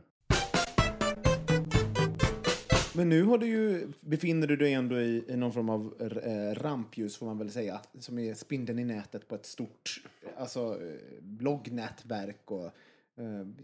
[2.94, 6.54] Men nu har du ju, befinner du dig ändå i, i någon form av eh,
[6.54, 7.80] rampljus får man väl säga.
[7.98, 10.02] Som är spindeln i nätet på ett stort
[10.36, 12.50] alltså, eh, bloggnätverk.
[12.50, 12.70] Och,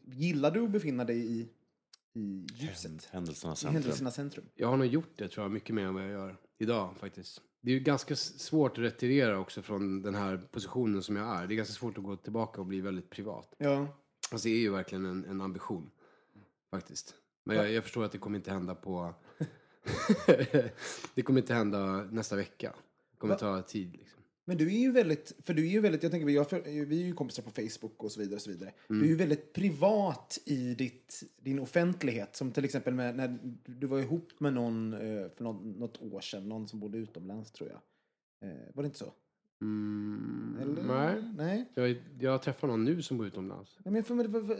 [0.04, 1.48] gillar du att befinna dig i,
[2.14, 3.04] i ljuset?
[3.04, 3.74] Händelsernas I centrum.
[3.74, 4.44] händelsernas centrum?
[4.54, 7.42] Jag har nog gjort det tror jag mycket mer än vad jag gör idag faktiskt.
[7.60, 11.46] Det är ju ganska svårt att retirera också från den här positionen som jag är.
[11.46, 13.54] Det är ganska svårt att gå tillbaka och bli väldigt privat.
[13.58, 13.88] Ja.
[14.30, 15.90] Alltså det är ju verkligen en, en ambition
[16.70, 17.14] faktiskt.
[17.44, 19.14] Men jag, jag förstår att det kommer inte hända på...
[21.14, 22.74] det kommer inte hända nästa vecka.
[23.10, 23.38] Det kommer Va?
[23.38, 24.15] ta tid liksom.
[24.48, 27.02] Men du är ju väldigt, för du är ju väldigt, jag tänker, jag, för, vi
[27.02, 28.72] är ju kompisar på Facebook och så vidare och så vidare.
[28.88, 32.37] Du är ju väldigt privat i ditt, din offentlighet.
[32.37, 36.20] Som till exempel med, när du var ihop med någon eh, för något, något år
[36.20, 37.80] sedan, någon som bodde utomlands tror jag.
[38.50, 39.12] Eh, var det inte så?
[39.61, 40.82] Mm, Eller?
[40.82, 41.24] nej.
[41.37, 41.64] Nej.
[41.74, 43.78] Jag, jag träffar någon nu som bor utomlands.
[43.85, 44.59] Nej, men för mig, för, för,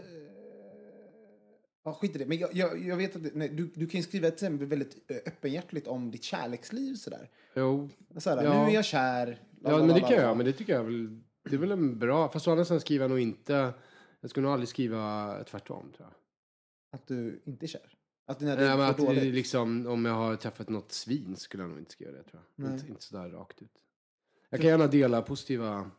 [1.85, 2.27] ja, skit i det.
[2.27, 5.16] Men jag, jag, jag vet att nej, du, du kan ju skriva exempel väldigt eh,
[5.16, 7.31] öppenhjärtligt om ditt kärleksliv sådär.
[7.55, 8.64] Jo, såhär Ja.
[8.64, 9.42] Nu är jag kär.
[9.62, 10.37] Ja, men det kan jag.
[10.37, 11.21] Men det tycker jag väl.
[11.45, 12.29] Det är väl en bra.
[12.29, 13.75] Fast å andra sidan skriver jag nog inte.
[14.21, 16.14] Jag skulle nog aldrig skriva tvärtom tror jag.
[17.01, 17.92] Att du inte är kär?
[18.27, 19.35] Att när det Nej, men att det, dåligt?
[19.35, 22.73] liksom, om jag har träffat något svin skulle jag nog inte skriva det tror jag.
[22.73, 23.71] Inte, inte sådär rakt ut.
[24.51, 25.90] Jag kan gärna dela positiva,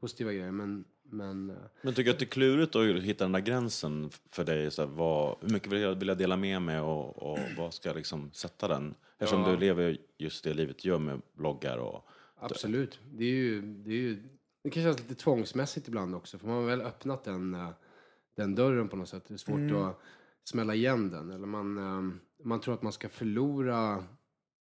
[0.00, 3.32] positiva grejer men, men eh, Men tycker du att det är klurigt att hitta den
[3.32, 4.70] där gränsen för dig?
[4.70, 7.74] Så här, vad, hur mycket vill jag, vill jag dela med mig och, och vad
[7.74, 8.94] ska jag liksom sätta den?
[9.18, 9.50] Eftersom Ja.
[9.50, 12.08] du lever just det livet du gör med bloggar och...
[12.44, 13.00] absolut.
[13.12, 14.22] Det är ju, det är ju,
[14.62, 16.38] det kan kännas lite tvångsmässigt ibland också.
[16.38, 17.70] För man har väl öppnat den, eh,
[18.36, 19.24] den dörren på något sätt.
[19.28, 20.00] Det är svårt att
[20.44, 21.30] smälla igen den.
[21.30, 24.04] Eller man, eh, man tror att man ska förlora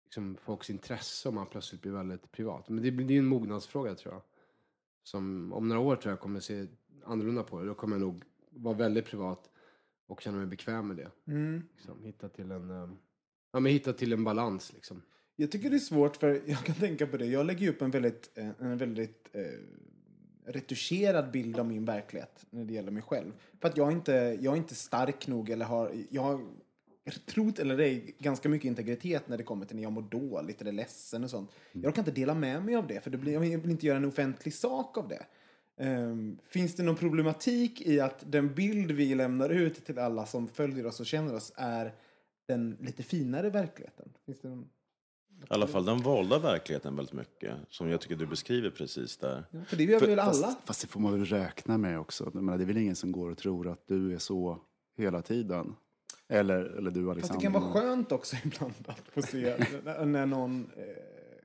[0.04, 2.68] liksom, folks intresse om man plötsligt blir väldigt privat.
[2.68, 4.22] Men det det är en mognadsfråga tror jag.
[5.02, 6.66] Som om några år tror jag kommer se
[7.04, 7.66] annorlunda på det.
[7.66, 9.50] Då kommer jag nog vara väldigt privat
[10.06, 11.10] och känna mig bekväm med det.
[11.26, 11.62] Mm.
[11.76, 12.90] Liksom, hitta till en, eh,
[13.52, 15.02] ja, men hitta till en balans liksom.
[15.40, 17.26] Jag tycker det är svårt för jag kan tänka på det.
[17.26, 19.42] Jag lägger upp en väldigt, eh, en väldigt eh,
[20.44, 23.33] retuscherad bild av min verklighet när det gäller mig själv.
[23.61, 26.40] För att jag är inte, jag är inte stark nog eller har, jag har
[27.26, 30.72] trot eller ej, ganska mycket integritet när det kommer till när jag mår dåligt eller
[30.72, 31.50] ledsen och sånt.
[31.72, 33.96] Jag kan inte dela med mig av det för det blir, jag vill inte göra
[33.96, 35.26] en offentlig sak av det.
[35.76, 40.48] Ehm, finns det någon problematik i att den bild vi lämnar ut till alla som
[40.48, 41.94] följer oss och känner oss är
[42.46, 44.12] den lite finare verkligheten?
[44.26, 44.68] Finns det någon...
[45.42, 47.55] I alla fall den valda verkligheten väldigt mycket.
[47.68, 49.44] Som jag tycker du beskriver precis där.
[49.66, 50.33] För det gör vi väl alla?
[50.33, 52.31] Fast, fast det får man väl räkna med också.
[52.35, 54.59] Menar, det är väl ingen som går och tror att du är så
[54.96, 55.74] hela tiden.
[56.29, 57.37] Eller, eller du Fast Alexander.
[57.37, 60.83] det kan vara skönt också ibland att få se när, när någon, eh,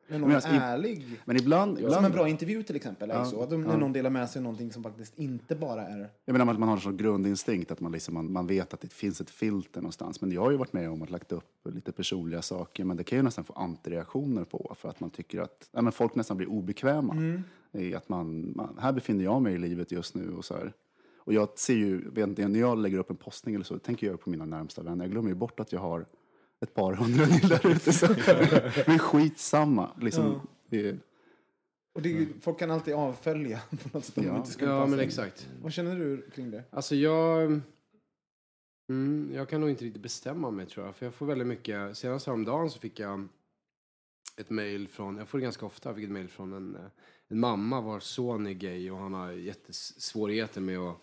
[0.08, 1.06] när någon Men är i- ärlig.
[1.26, 1.78] Men ibland...
[1.78, 3.10] Som ibland en bra intervju till exempel.
[3.10, 3.44] Ja, så.
[3.44, 3.78] Att de, när ja.
[3.78, 6.10] någon delar med sig någonting som faktiskt inte bara är...
[6.26, 8.82] Jag menar att man har en sån grundinstinkt att man, liksom, man, man vet att
[8.82, 10.22] det finns ett filter någonstans.
[10.22, 12.84] Men jag har ju varit med om att lagt upp lite personliga saker.
[12.84, 14.76] Men det kan ju nästan få antireaktioner på.
[14.80, 17.44] För att man tycker att ja, men folk nästan blir obekväma.
[17.72, 20.30] I att man, man, här befinner jag mig i livet just nu.
[20.32, 20.74] Och, så här.
[21.18, 24.08] Och jag ser ju, vet inte, när jag lägger upp en postning eller så, tänker
[24.08, 25.06] jag på mina närmsta vänner.
[25.06, 26.06] Jag glömmer ju bort att jag har
[26.62, 27.94] ett par hundra till där ute.
[27.94, 28.08] Så.
[28.88, 29.92] Men skitsamma.
[30.02, 30.98] Liksom, det,
[31.96, 34.38] Och det är ju, folk kan alltid avfölja på något sätt Ja.
[34.38, 35.50] inte skulle Ja, men exakt.
[35.62, 36.64] Vad känner du kring det?
[36.70, 37.62] Alltså jag...
[38.90, 40.96] Mm, jag kan nog inte riktigt bestämma mig tror jag.
[40.96, 41.98] För jag får väldigt mycket...
[41.98, 43.28] Senast häromdagen så fick jag
[44.38, 45.18] ett mejl från...
[45.18, 45.90] Jag får det ganska ofta.
[45.90, 46.82] Jag fick ett mejl från en, eh,
[47.28, 50.98] en mamma vars son är gay och han har jättesvårigheter med att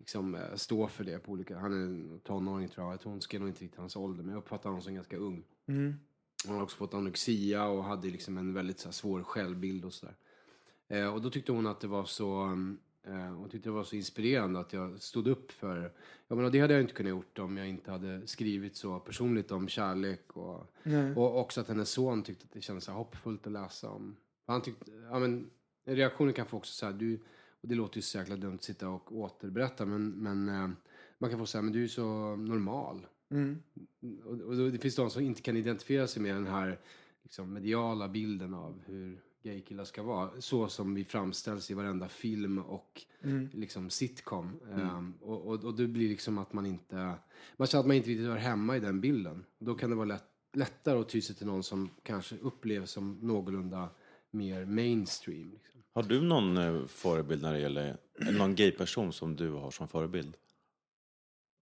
[0.00, 1.58] liksom, eh, stå för det på olika...
[1.58, 2.94] Han är en tonåring tror jag.
[2.94, 5.44] Jag hon skrev nog inte riktigt hans ålder men jag uppfattar honom som ganska ung.
[6.46, 9.92] Hon har också fått anorexia och hade liksom en väldigt så här, svår självbild och
[9.92, 10.16] sådär.
[10.88, 12.44] Eh, och då tyckte hon att det var så,
[13.06, 15.92] eh, hon tyckte det var så inspirerande att jag stod upp för,
[16.28, 19.50] jag menar, det hade jag inte kunnat gjort om jag inte hade skrivit så personligt
[19.50, 20.72] om kärlek och,
[21.16, 24.16] och också att hennes son tyckte att det kändes så hoppfullt att läsa om.
[24.46, 25.50] Han tyckte, ja men
[25.84, 27.20] reaktionen kan få också så här, du,
[27.62, 30.70] och det låter ju så jäkla dumt att sitta och återberätta men, men eh,
[31.18, 33.06] man kan få säga men du är så normal.
[34.24, 36.78] Och, och då- det finns de som inte kan identifiera sig med den här
[37.22, 40.30] liksom, mediala bilden av hur gaykillar ska vara.
[40.40, 43.02] Så som vi framställs i varenda film och
[43.52, 44.60] liksom sitcom.
[44.72, 47.14] Ehm, och, och, och det blir liksom att man inte...
[47.56, 49.44] Man känner att man inte riktigt hör hemma i den bilden.
[49.58, 53.18] Då kan det vara lätt, lättare att ty sig till någon som kanske upplevs som
[53.22, 53.88] någorlunda
[54.30, 55.50] mer mainstream.
[55.50, 55.69] Liksom.
[55.92, 57.96] Har du någon eh, förebild när det gäller
[58.32, 60.36] någon gay-person som du har som förebild?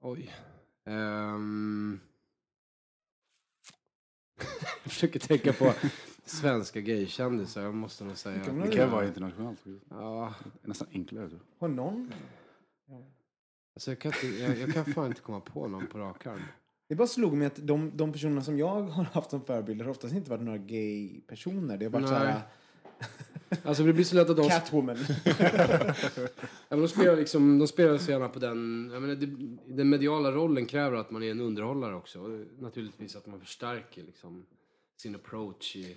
[0.01, 0.35] Oj.
[0.85, 2.01] Ehm.
[4.83, 5.75] jag försöker tänka på
[6.25, 7.63] svenska gaykändisar.
[7.63, 8.39] Jag måste nog säga.
[8.39, 9.59] Det kan ju vara internationellt.
[9.91, 11.31] Ja, Det är nästan enklare.
[11.59, 12.13] Har någon?
[13.75, 16.43] alltså jag, kan inte, jag, jag kan fan inte komma på någon på rak arm.
[16.89, 19.91] Det bara slog mig att de, de personerna som jag har haft som förebilder har
[19.91, 21.77] oftast inte varit några gay-personer.
[21.77, 22.19] Det har varit Nej.
[22.21, 22.43] så här
[23.65, 24.97] Alltså det blir så lätt att de, Catwoman.
[25.25, 25.95] ja,
[26.69, 29.27] men de spelar liksom, de spelar så gärna på den, jag menar, det,
[29.75, 32.21] den mediala rollen kräver att man är en underhållare också.
[32.21, 34.47] Och Naturligtvis att man förstärker liksom
[34.97, 35.97] sin approach i,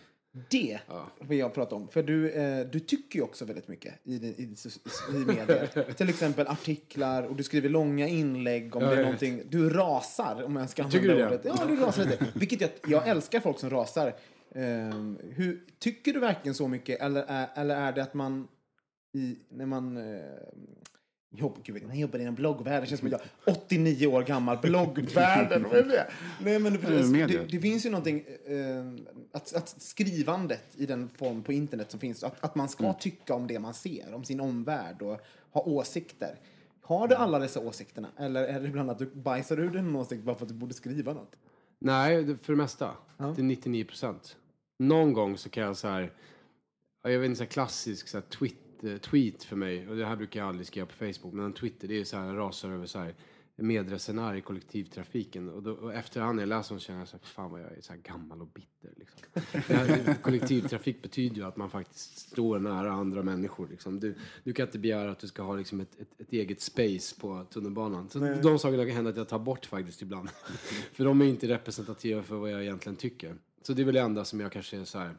[0.49, 0.79] Det
[1.19, 1.87] vill jag prata om.
[1.87, 4.55] För du, eh, du tycker ju också väldigt mycket i, din- i,
[5.15, 5.93] i medier.
[5.93, 9.41] Till exempel artiklar och du skriver långa inlägg om Ja, det är någonting.
[9.49, 11.49] Du rasar om jag ska Tycker använda du det?
[11.49, 11.59] ordet.
[11.59, 12.25] Ja, du rasar lite.
[12.33, 14.13] Vilket jag, jag älskar folk som rasar.
[14.55, 18.47] Ehm, hur, tycker du verkligen så mycket eller är, eller är det att man
[19.13, 20.21] i, när man eh,
[21.33, 22.81] Jobb, gud, man jobbar inom bloggvärlden.
[22.81, 24.57] Det känns som att jag är 89 år gammal.
[24.61, 26.07] Bloggvärlden, vad är det?
[26.41, 28.85] Nej, men det, är det, det finns ju någonting, eh,
[29.31, 32.95] att, att skrivandet i den form på internet som finns, att, att man ska Mm.
[32.99, 36.39] tycka om det man ser, om sin omvärld och ha åsikter.
[36.81, 38.07] Har du alla dessa åsikterna?
[38.17, 40.73] Eller är det ibland att du bajsar ur din åsikt bara för att du borde
[40.73, 41.35] skriva något?
[41.79, 42.91] Nej, för det mesta.
[43.35, 44.37] Till 99 procent.
[44.81, 46.13] Någon gång så kan jag så här,
[47.03, 50.05] ja, jag vet inte, så klassisk så här, tweet, eh, tweet för mig, och det
[50.05, 52.37] här brukar jag aldrig skriva på Facebook, men en Twitter det är så här, jag
[52.37, 53.15] rasar över så här
[53.55, 57.25] medresenär i kollektivtrafiken och, då, och efterhand när jag läser dem känner jag så här,
[57.25, 58.93] fan vad jag är så gammal och bitter.
[58.95, 59.19] Liksom.
[59.51, 63.67] Här, kollektivtrafik betyder ju att man faktiskt står nära andra människor.
[63.67, 63.99] Liksom.
[63.99, 67.19] Du, du kan inte begära att du ska ha liksom, ett, ett, ett eget space
[67.19, 68.09] på tunnelbanan.
[68.09, 70.29] Så de sakerna kan hända att jag tar bort faktiskt ibland.
[70.93, 73.35] för de är inte representativa för vad jag egentligen tycker.
[73.61, 75.15] Så det är väl det enda som jag kanske är så här.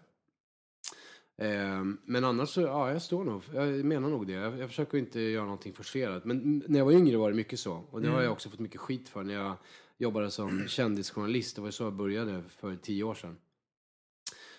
[1.37, 4.33] Ehm, men annars så, ja, jag står nog, jag menar nog det.
[4.33, 6.25] Jag, jag försöker inte göra någonting forcerat.
[6.25, 7.85] Men mm, när jag var yngre var det mycket så.
[7.91, 9.57] Och det har jag också fått mycket skit för när jag
[9.99, 11.57] jobbade som kändisjournalist.
[11.57, 13.37] Det var så jag började för tio år sedan.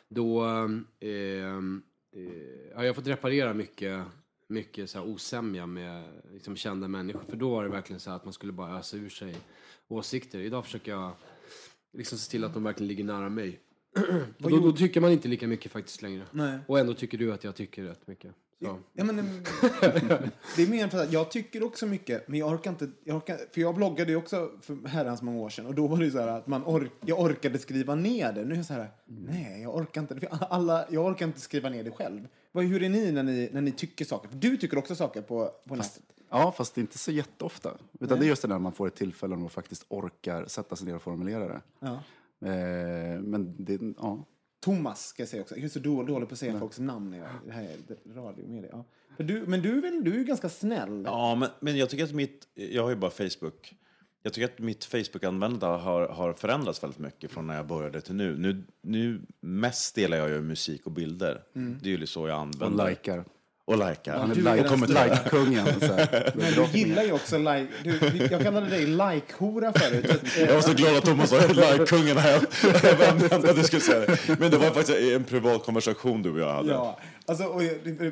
[0.08, 1.10] Då, ehm, eh,
[2.74, 4.06] ja, jag har fått reparera mycket,
[4.48, 7.24] mycket så här osämja med liksom, kända människor.
[7.30, 9.36] För då var det verkligen så att man skulle bara ösa ur sig
[9.88, 10.39] åsikter.
[10.39, 11.12] Idag försöker jag
[11.93, 13.60] liksom se till att de verkligen ligger nära mig.
[14.38, 16.23] Då, då tycker man inte lika mycket faktiskt längre.
[16.32, 16.60] Nej.
[16.67, 18.32] Och ändå tycker du att jag tycker rätt mycket.
[18.63, 18.79] Så.
[18.93, 19.43] Ja, men, mm,
[20.56, 22.89] det är mer för att jag tycker också mycket, men jag orkar inte.
[23.03, 25.97] Jag orkar, för jag bloggade ju också för herrans många år sedan och då var
[25.97, 28.45] det så att man ork, jag orkade skriva ner det.
[28.45, 30.27] Nu är jag så här, nej, jag orkar inte.
[30.29, 32.27] Alla, jag orkar inte skriva ner det själv.
[32.51, 34.29] Vad, hur är ni när, ni när ni tycker saker?
[34.29, 36.01] För du tycker också saker på, på nätet.
[36.29, 37.77] Ja, fast inte så jätteofta.
[37.99, 40.88] Utan det är just det där man får ett tillfälle och faktiskt orkar sätta sig
[40.88, 41.62] ner och formulera det.
[41.79, 41.99] Ja.
[42.45, 44.25] Eh, men det, ja.
[44.60, 45.56] Thomas ska jag säga också.
[45.56, 48.47] Jag är så dålig, dålig på att säga folks namn jag, det här är radio
[48.47, 48.69] med det.
[48.71, 48.86] Ja.
[49.17, 51.03] För du, men du är, väl, du är ju ganska snäll.
[51.06, 52.47] Ja, men, men jag tycker att mitt...
[52.53, 53.75] Jag har ju bara Facebook.
[54.23, 58.15] Jag tycker att mitt Facebook-användande har, har förändrats väldigt mycket från när jag började till
[58.15, 58.38] nu.
[58.38, 61.43] Nu, nu mest delar jag ju musik och bilder.
[61.53, 62.89] Det är ju så jag Och använder.
[62.89, 63.25] likar.
[63.65, 64.17] Och likar.
[64.17, 65.65] Han är like, like-kungen.
[66.36, 67.67] Men du gillar ju också like...
[67.84, 70.21] Du, jag kallade dig like-hora förut.
[70.38, 72.41] Jag var så glad att Thomas sa like-kungen här.
[72.84, 74.39] Jag väntade att du skulle säga det.
[74.39, 76.69] Men det var faktiskt en privat konversation du och jag hade.
[76.71, 77.62] Ja, Alltså, och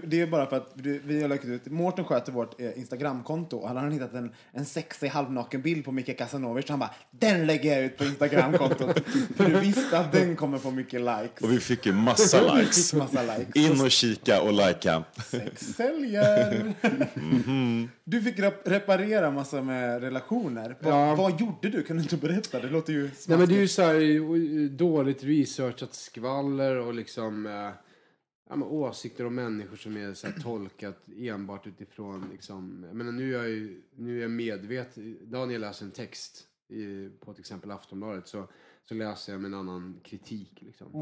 [0.08, 3.68] det är bara för att vi har lagt ut, Mårten sköter vårt eh, Instagramkonto och
[3.68, 7.46] han har hittat en, en sexig halvnaken bild på Micke Casanovic så han bara den
[7.48, 9.00] lägger jag ut på Instagramkontot.
[9.36, 11.42] för du visste att den kommer få mycket likes.
[11.42, 12.92] Och vi fick ju massa likes.
[12.92, 13.56] fick massa likes.
[13.56, 15.04] In och kika och likea.
[15.26, 16.74] Sex säljer.
[17.16, 17.90] Mhm.
[18.04, 20.70] Du fick rep- reparera massa med relationer.
[20.70, 21.16] Va, Ja.
[21.16, 21.84] Vad gjorde du?
[21.84, 22.60] Kan du inte berätta?
[22.60, 23.28] Det låter ju smaskigt.
[23.30, 27.70] Nej men det är ju så här eh, dåligt researchat skvaller och liksom eh,
[28.52, 33.36] ja, men åsikter om människor som är så tolkat enbart utifrån liksom, jag menar nu
[33.36, 37.72] är jag ju, nu är jag medveten, Daniel läser en text i, på till exempel
[37.72, 38.48] Aftonbladet så,
[38.84, 40.96] så läser jag med en annan kritik liksom.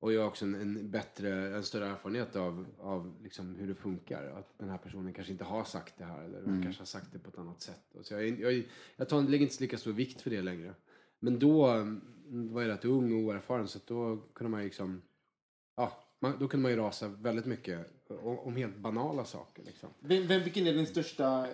[0.00, 3.74] Och jag har också en, en bättre, en större erfarenhet av, av liksom hur det
[3.74, 4.38] funkar.
[4.38, 6.62] Att den här personen kanske inte har sagt det här eller mm.
[6.62, 7.96] kanske har sagt det på ett annat sätt.
[8.02, 8.62] Så jag, jag,
[8.96, 10.74] jag tar, lägger inte lika stor vikt för det längre.
[11.20, 15.02] Men då mm, var jag rätt ung och oerfaren så då kunde man liksom,
[15.76, 19.88] ja, man, då kunde man ju rasa väldigt mycket om, om helt banala saker liksom.
[20.00, 21.52] Vem, vem, vilken är din största eh,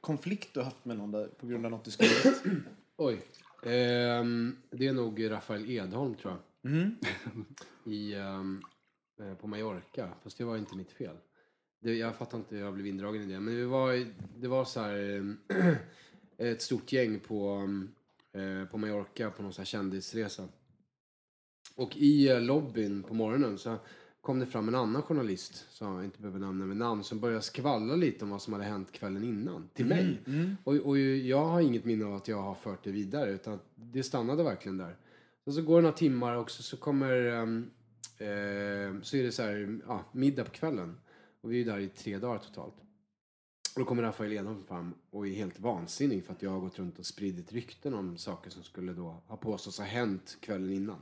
[0.00, 2.42] konflikt du har haft med någon där, på grund av något du skrivit?
[2.96, 3.20] Oj.
[3.62, 6.72] Ehm, det är nog Rafael Edholm tror jag.
[7.92, 8.62] I, ehm,
[9.20, 10.08] eh, på Mallorca.
[10.22, 11.16] Fast det var inte mitt fel.
[11.80, 13.40] Det, jag fattar inte hur jag blev indragen i det.
[13.40, 14.06] Men det var,
[14.40, 15.38] det var så här ehm,
[16.38, 17.68] ett stort gäng på,
[18.32, 20.48] eh, på Mallorca på någon så kändisresa.
[21.76, 23.78] Och i eh, lobbyn på morgonen så
[24.22, 27.42] kom det fram en annan journalist, som jag inte behöver nämna med namn, som började
[27.42, 30.18] skvallra lite om vad som hade hänt kvällen innan till mig.
[30.64, 34.02] Och, och jag har inget minne av att jag har fört det vidare, utan det
[34.02, 34.96] stannade verkligen där.
[35.44, 37.26] Och så går det några timmar och så, så kommer,
[38.18, 40.96] eh, så är det så här, ja, middag på kvällen.
[41.40, 42.74] Och vi är där i tre dagar totalt.
[43.74, 46.78] Och då kommer Rafael Edholm fram och är helt vansinnig för att jag har gått
[46.78, 50.98] runt och spridit rykten om saker som skulle då ha påståtts ha hänt kvällen innan.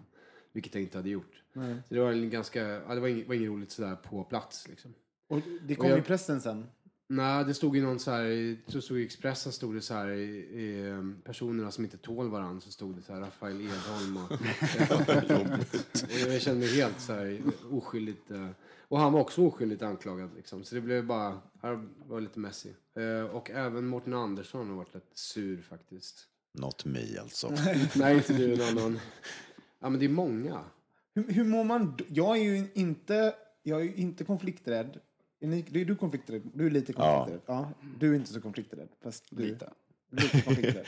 [0.53, 1.43] Vilket jag inte hade gjort.
[1.89, 4.69] Så det var en ganska, ja, det var inget, var inget roligt sådär på plats
[4.69, 4.95] liksom.
[5.29, 6.67] Och det kom Och jag- i pressen sen.
[7.09, 9.81] Nej, det stod i någon så här, jag tror det stod i Expressen stod det
[9.81, 14.17] så här, um, personerna som inte tål varandra så stod det så här, Rafael Edholm
[14.17, 14.33] och,
[16.27, 18.49] och jag kände mig helt så här oskyldigt, eh,
[18.89, 21.31] och han var också oskyldigt anklagad liksom, så det blev bara,
[21.63, 22.71] det var lite messy.
[22.97, 26.27] Eh, och även Mårten Andersson har varit lite sur faktiskt.
[26.59, 27.53] Not me alltså.
[27.97, 29.01] Nej, inte du, en annan.
[29.81, 30.65] Ja, men det är många.
[31.15, 31.97] Hur, hur mår man?
[31.97, 34.99] d- Jag är ju inte, jag är ju inte konflikträdd.
[35.41, 36.43] Är, ni, är du konflikträdd?
[36.55, 37.41] Du är lite konflikträdd.
[37.47, 37.71] Ja.
[37.99, 38.89] Du är inte så konflikträdd.
[39.03, 39.71] Fast du, Lite.
[40.13, 40.87] Lite konflikträdd.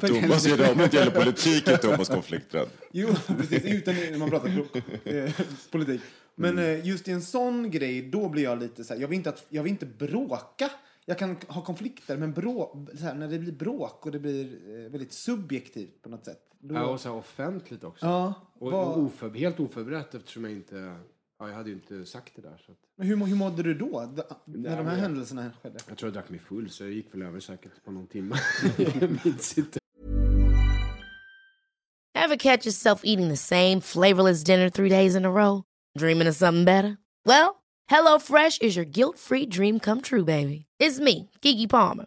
[0.00, 2.68] Thomas gör det om det gäller politik är Thomas konflikträdd.
[2.92, 3.64] Jo, precis.
[3.64, 5.32] Utan när man pratar pro- eh,
[5.70, 6.00] politik.
[6.34, 9.16] Men eh, just i en sån grej, då blir jag lite så här, jag vill
[9.18, 10.70] inte, att, jag vill inte bråka.
[11.06, 14.44] Jag kan ha konflikter, men brå, så här, när det blir bråk och det blir
[14.68, 16.40] eh, väldigt subjektivt på något sätt.
[16.68, 18.06] Då, Ja, och så här offentligt också.
[18.06, 20.96] Ja, och och oför, helt oförberett eftersom jag inte,
[21.38, 22.62] ja, jag hade ju inte sagt det där.
[22.66, 22.78] Så att.
[22.96, 24.12] Men hur, hur mådde du då?
[24.44, 25.78] När de här händelserna skedde?
[25.88, 28.36] Jag tror jag drack mig full så det gick väl över säkert på någon timme.
[28.76, 29.78] jag minns inte.
[32.14, 35.62] Ever catch yourself eating the same flavorless dinner three days in a row?
[35.98, 36.96] Dreaming of something better?
[37.26, 40.66] Well, HelloFresh is your guilt free dream come true, baby.
[40.80, 42.06] It's me, Gigi Palmer.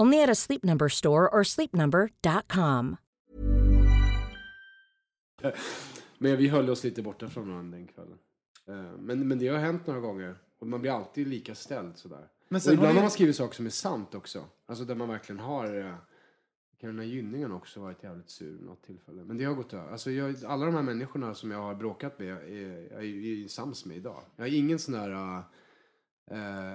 [0.00, 2.96] Only at a Sleep Number store or sleepnumber.com.
[6.18, 8.18] Men vi höll oss lite borta från varandra den kvällen.
[8.68, 10.38] Eh, Men, men det har hänt några gånger.
[10.58, 12.28] Och man blir alltid lika ställd sådär.
[12.48, 14.44] Men och sen har ibland har man skrivit saker som är sant också.
[14.66, 15.80] Alltså där man verkligen har...
[15.80, 15.94] eh,
[16.80, 19.24] Carolina Gynningen också varit jävligt sur något tillfälle.
[19.24, 19.92] Men det har gått över.
[19.92, 23.48] Alltså jag, alla de här människorna som jag har bråkat med är jag är ju
[23.48, 24.22] sams med idag.
[24.36, 25.10] Jag har ingen sån här...
[25.10, 25.40] Uh,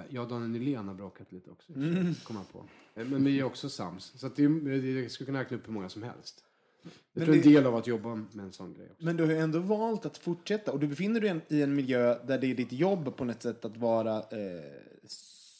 [0.08, 1.72] jag och Daniel Nylén har bråkat lite också.
[1.72, 2.14] Mm.
[2.14, 2.68] Kommer jag på.
[3.00, 4.04] Eh, Men vi är också sams.
[4.16, 6.44] Så att det, jag skulle kunna räkna upp hur många som helst.
[6.82, 9.04] Jag Men tror en det- del av att jobba med en sån grej också.
[9.04, 11.74] Men du har ju ändå valt att fortsätta och du befinner dig i en- en
[11.76, 14.64] miljö där det är ditt jobb på något sätt att vara eh,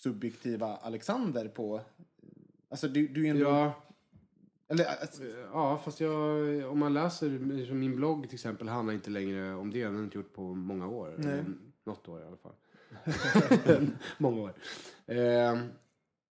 [0.02, 1.80] subjektiva Alexander på...
[2.68, 3.42] Alltså du, du är ändå...
[3.44, 3.82] Ja,
[4.68, 5.22] Eller, alltså,
[5.52, 9.70] Ja, fast jag, om man läser som min blogg till exempel handlar inte längre om
[9.70, 9.84] det.
[9.84, 11.14] Den har inte gjort på många år.
[11.18, 11.44] Nej.
[11.84, 12.52] Något år i alla fall.
[14.18, 14.54] många år.
[15.06, 15.54] Eh,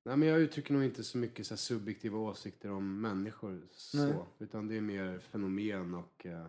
[0.05, 3.50] nej, men jag uttrycker nog inte så mycket så här subjektiva åsikter om människor.
[3.50, 3.68] Nej.
[4.12, 6.46] Så, utan det är mer fenomen och eh,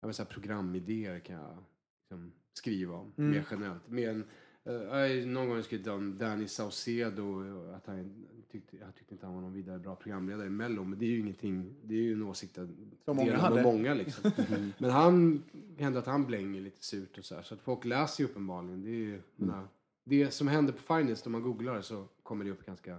[0.00, 1.64] jag vill säga, programidéer kan jag
[2.00, 3.12] liksom, skriva om.
[3.16, 3.30] Mm.
[3.30, 3.88] Mer generellt.
[3.88, 4.24] Mer än,
[4.66, 7.42] eh, jag har någon gång skrivit om Danny Saucedo.
[7.76, 10.84] Att han tyckte, jag tyckte inte han var någon vidare bra programledare i Mello.
[10.84, 11.74] Men det är ju ingenting.
[11.82, 12.68] Det är ju en åsikt att
[13.04, 13.62] Som många hade.
[13.62, 14.30] många liksom.
[14.78, 15.42] Men han
[15.78, 17.42] hände att han blänger lite surt och så här.
[17.42, 18.82] Så att folk läser ju uppenbarligen.
[18.82, 19.68] Det är ju, menar,
[20.04, 22.96] det som händer på Finest om man googlar så kommer det upp ganska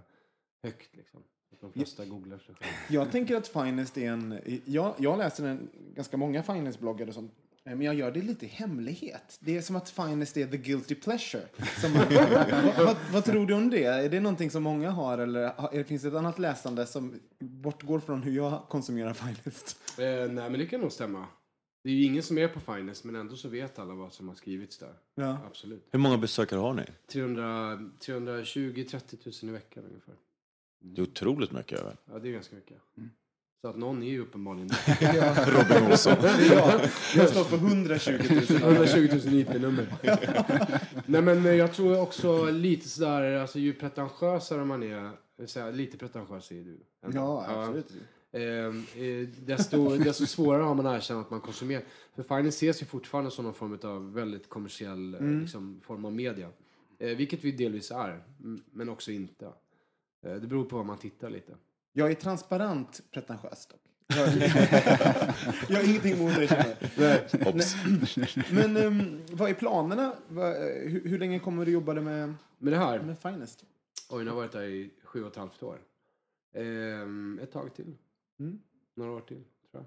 [0.64, 1.24] högt liksom.
[1.62, 2.76] De flesta googlar sig själva.
[2.90, 4.40] jag tänker att Finest är en...
[4.66, 7.32] Jag, jag läser en, ganska många Finest-bloggar och sånt.
[7.32, 9.38] eh, Men jag gör det lite i hemlighet.
[9.40, 11.44] Det är som att Finest är the guilty pleasure.
[11.82, 12.14] Som, vad,
[12.86, 13.84] vad, vad tror du om det?
[13.84, 18.24] Är det någonting som många har eller finns det ett annat läsande som bortgår från
[18.24, 19.78] hur jag konsumerar Finest?
[20.00, 21.26] Eh, nej men det kan nog stämma.
[21.84, 24.28] Det är ju ingen som är på Finest men ändå så vet alla vad som
[24.28, 24.94] har skrivits där.
[25.16, 25.40] Ja.
[25.48, 25.88] Absolut.
[25.92, 26.84] Hur många besökare har ni?
[27.08, 27.44] 300
[28.00, 30.16] 320-30 000 i veckan ungefär.
[30.80, 31.82] Det är otroligt mycket.
[32.06, 32.78] Ja det är ganska mycket.
[33.62, 34.70] Så att någon är ju uppenbarligen
[35.48, 36.16] Robin Olsson.
[36.22, 36.82] Ja,
[37.16, 38.12] jag står på 120
[38.50, 38.62] 000.
[38.62, 39.94] 120 000 IP-nummer.
[41.06, 45.12] Nej men eh, jag tror också lite sådär, alltså ju pretentiösare man är,
[45.46, 46.80] säga, lite pretentiös är du.
[47.06, 47.18] ändå.
[47.18, 47.92] Ja, absolut.
[48.32, 48.44] Eh,
[49.04, 51.84] eh, desto, desto svårare har man att erkänna att man konsumerar.
[52.16, 56.14] För Finance ses ju fortfarande som någon form av väldigt kommersiell eh, liksom, form av
[56.14, 56.50] media.
[57.00, 58.24] Eh, vilket vi delvis är,
[58.72, 59.46] men också inte.
[60.26, 61.56] Eh, det beror på vad man tittar lite.
[61.98, 63.80] Jag är transparent pretentiös dock.
[64.08, 64.18] Jag,
[65.70, 66.48] jag har ingenting emot det.
[66.48, 68.54] känner.
[68.54, 70.04] Men ehm, vad är planerna?
[70.30, 70.36] Eh,
[70.90, 73.66] hur, hur länge kommer du jobba med, Men det här, med Finest?
[74.10, 75.80] oj nu har varit där i sju och ett halvt år.
[76.54, 76.64] Eh,
[77.44, 77.96] ett tag till.
[78.40, 78.60] Mm.
[78.96, 79.86] Några år till, tror jag.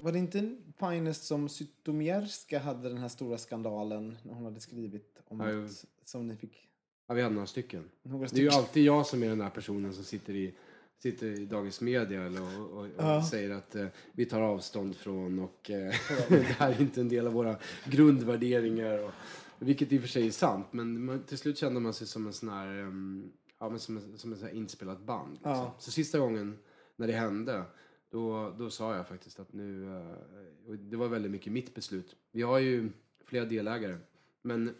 [0.00, 5.20] Var det inte Finest som Zytomierska hade den här stora skandalen när hon hade skrivit
[5.28, 6.66] om Ja, något som ni fick?
[7.10, 7.84] Ja, vi hade några stycken.
[8.02, 8.52] Några Det är ju stycken.
[8.58, 10.54] alltid jag som är den här personen som sitter i,
[10.98, 13.24] sitter i Dagens Media eller, och, och, och Ja.
[13.30, 15.94] säger att eh, vi tar avstånd från och eh,
[16.28, 19.04] det här är inte en del av våra grundvärderingar.
[19.04, 19.10] Och,
[19.58, 22.26] vilket i och för sig är sant, men man, till slut kände man sig som
[22.26, 25.32] en sån här, ehm, ja, men som, en- som en sån här inspelat band.
[25.32, 25.50] Liksom.
[25.52, 25.74] Ja.
[25.78, 26.58] Så sista gången
[26.96, 27.62] när det hände,
[28.10, 29.88] då, då sa jag faktiskt att nu,
[30.66, 32.16] och det var väldigt mycket mitt beslut.
[32.32, 32.88] Vi har ju
[33.24, 33.98] flera delägare,
[34.42, 34.74] men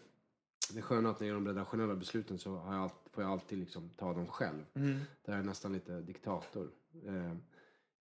[0.73, 3.31] det sköna att när jag gör de redaktionella besluten så har jag allt, får jag
[3.31, 4.65] alltid liksom ta dem själv.
[4.73, 4.99] Mm.
[5.25, 6.69] Där är jag nästan lite diktator.
[7.05, 7.35] Eh,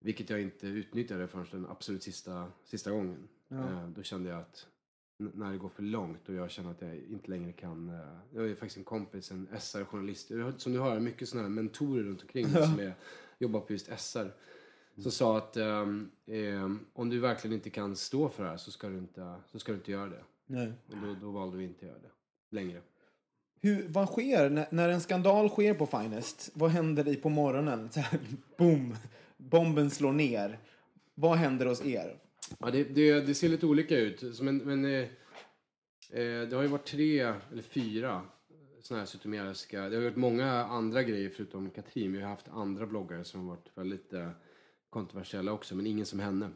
[0.00, 3.28] vilket jag inte utnyttjade förrän den absolut sista, sista gången.
[3.48, 3.56] Ja.
[3.70, 4.66] Eh, då kände jag att
[5.18, 7.88] när det går för långt och jag känner att jag inte längre kan...
[7.88, 10.30] Eh, jag är faktiskt en kompis, en SR-journalist.
[10.30, 12.94] Har- Som du hör, mycket sådana här mentorer runt omkring mig som är,
[13.38, 14.32] jobbar på just SR.
[15.02, 18.70] Som sa att ehm, ehm, om du verkligen inte kan stå för det här så
[18.70, 20.24] ska du inte, så ska du inte göra det.
[20.46, 20.72] Nej.
[20.90, 22.11] Och då, då valde vi inte att göra det
[22.51, 22.80] längre.
[23.62, 26.51] Hur, vad sker när, när en skandal sker på Finest?
[26.55, 27.90] Vad händer i på morgonen?
[27.90, 28.20] Så här,
[28.59, 28.96] boom!
[29.36, 30.59] Bomben slår ner.
[31.14, 32.16] Vad händer hos er?
[32.59, 34.40] Ja, det, det, det ser lite olika ut.
[34.40, 35.09] Men, men eh,
[36.11, 38.22] eh, det har ju varit tre eller fyra
[38.82, 39.88] sådana här zytomeriska.
[39.88, 42.12] Det har varit många andra grejer förutom Katrin.
[42.12, 44.30] Vi har haft andra bloggare som har varit väldigt eh,
[44.90, 46.51] kontroversiella också, men ingen som henne.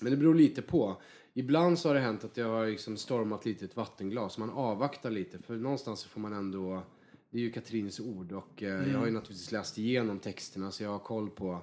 [0.00, 0.96] Men det beror lite på.
[1.34, 4.38] Ibland så har det hänt att jag har liksom stormat lite ett vattenglas.
[4.38, 6.82] Man avvaktar lite, för någonstans så får man ändå...
[7.30, 10.82] Det är ju Katrins ord och eh, jag har ju naturligtvis läst igenom texterna så
[10.82, 11.62] jag har koll på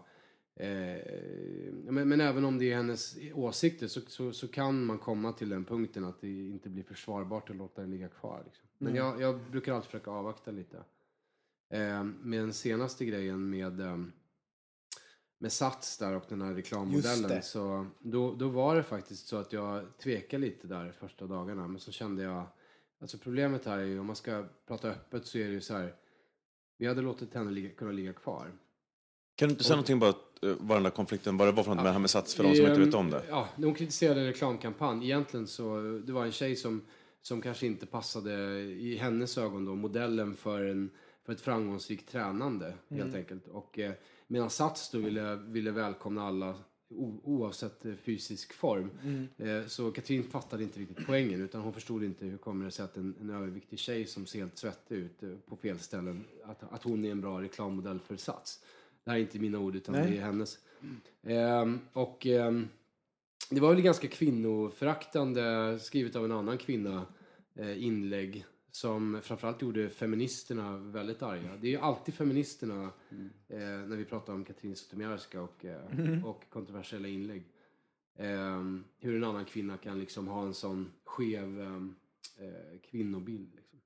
[0.61, 0.97] Eh,
[1.84, 5.49] men, men även om det är hennes åsikter så, så, så kan man komma till
[5.49, 8.41] den punkten att det inte blir försvarbart att låta det ligga kvar.
[8.45, 8.67] Liksom.
[8.77, 10.77] Men jag, jag brukar alltid försöka avvakta lite.
[11.69, 13.97] Eh, med den senaste grejen med, eh,
[15.41, 17.43] med Sats där och den här reklammodellen.
[17.43, 21.67] Så då, då var det faktiskt så att jag tvekade lite där första dagarna.
[21.67, 22.43] Men så kände jag,
[23.01, 25.73] alltså problemet här är ju om man ska prata öppet så är det ju så
[25.73, 25.95] här.
[26.77, 28.51] Vi hade låtit henne ligga, kunna ligga kvar.
[29.35, 31.69] Kan du inte säga någonting bara eh, vad den där konflikten, vad det var för
[31.71, 33.23] något med det här med Sats för de som inte vet om det?
[33.29, 35.05] Ja, hon kritiserade en reklamkampanj.
[35.05, 36.81] Egentligen så, det var en tjej som
[37.21, 40.89] som kanske inte passade i hennes ögon då, modellen för, en,
[41.25, 43.47] för ett framgångsrikt tränande helt enkelt.
[43.47, 43.93] Och eh,
[44.32, 46.55] medan Sats då ville, ville välkomna alla
[46.89, 48.89] o, oavsett eh, fysisk form.
[49.38, 52.86] Eh, så Katrin fattade inte riktigt poängen utan hon förstod inte hur kommer det sig
[52.86, 56.63] att en, en överviktig tjej som ser helt svettig ut eh, på fel ställen, att,
[56.73, 58.63] att hon är en bra reklammodell för Sats.
[59.03, 60.59] Det här är inte mina ord utan det är hennes.
[61.23, 62.67] Ehm, och ehm,
[63.49, 67.05] det var väl ganska kvinnoföraktande, skrivet av en annan kvinna,
[67.55, 71.57] eh, inlägg som framförallt gjorde feministerna väldigt arga.
[71.61, 72.84] Det är ju alltid feministerna
[73.47, 77.43] eh, när vi pratar om Katrin Zytomierska och, eh, och kontroversiella inlägg.
[78.17, 81.95] Ehm, hur en annan kvinna kan liksom ha en sån skev ehm,
[82.38, 83.55] eh, kvinnobild.
[83.55, 83.80] Liksom.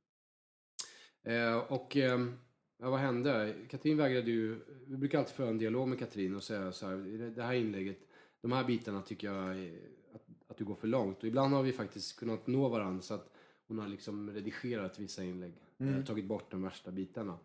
[1.23, 2.33] Eh, och ehm,
[2.77, 3.55] ja, vad hände?
[3.69, 7.07] Katrin vägrade ju, vi brukar alltid föra en dialog med Katrin och säga så här,
[7.07, 7.99] "I det- här inlägget,
[8.41, 9.79] de här bitarna tycker jag är,
[10.13, 11.17] att, att du går för långt.
[11.17, 13.34] Och ibland har vi faktiskt kunnat nå varandra så att
[13.67, 17.37] hon har liksom redigerat vissa inlägg, eh, tagit bort de värsta bitarna.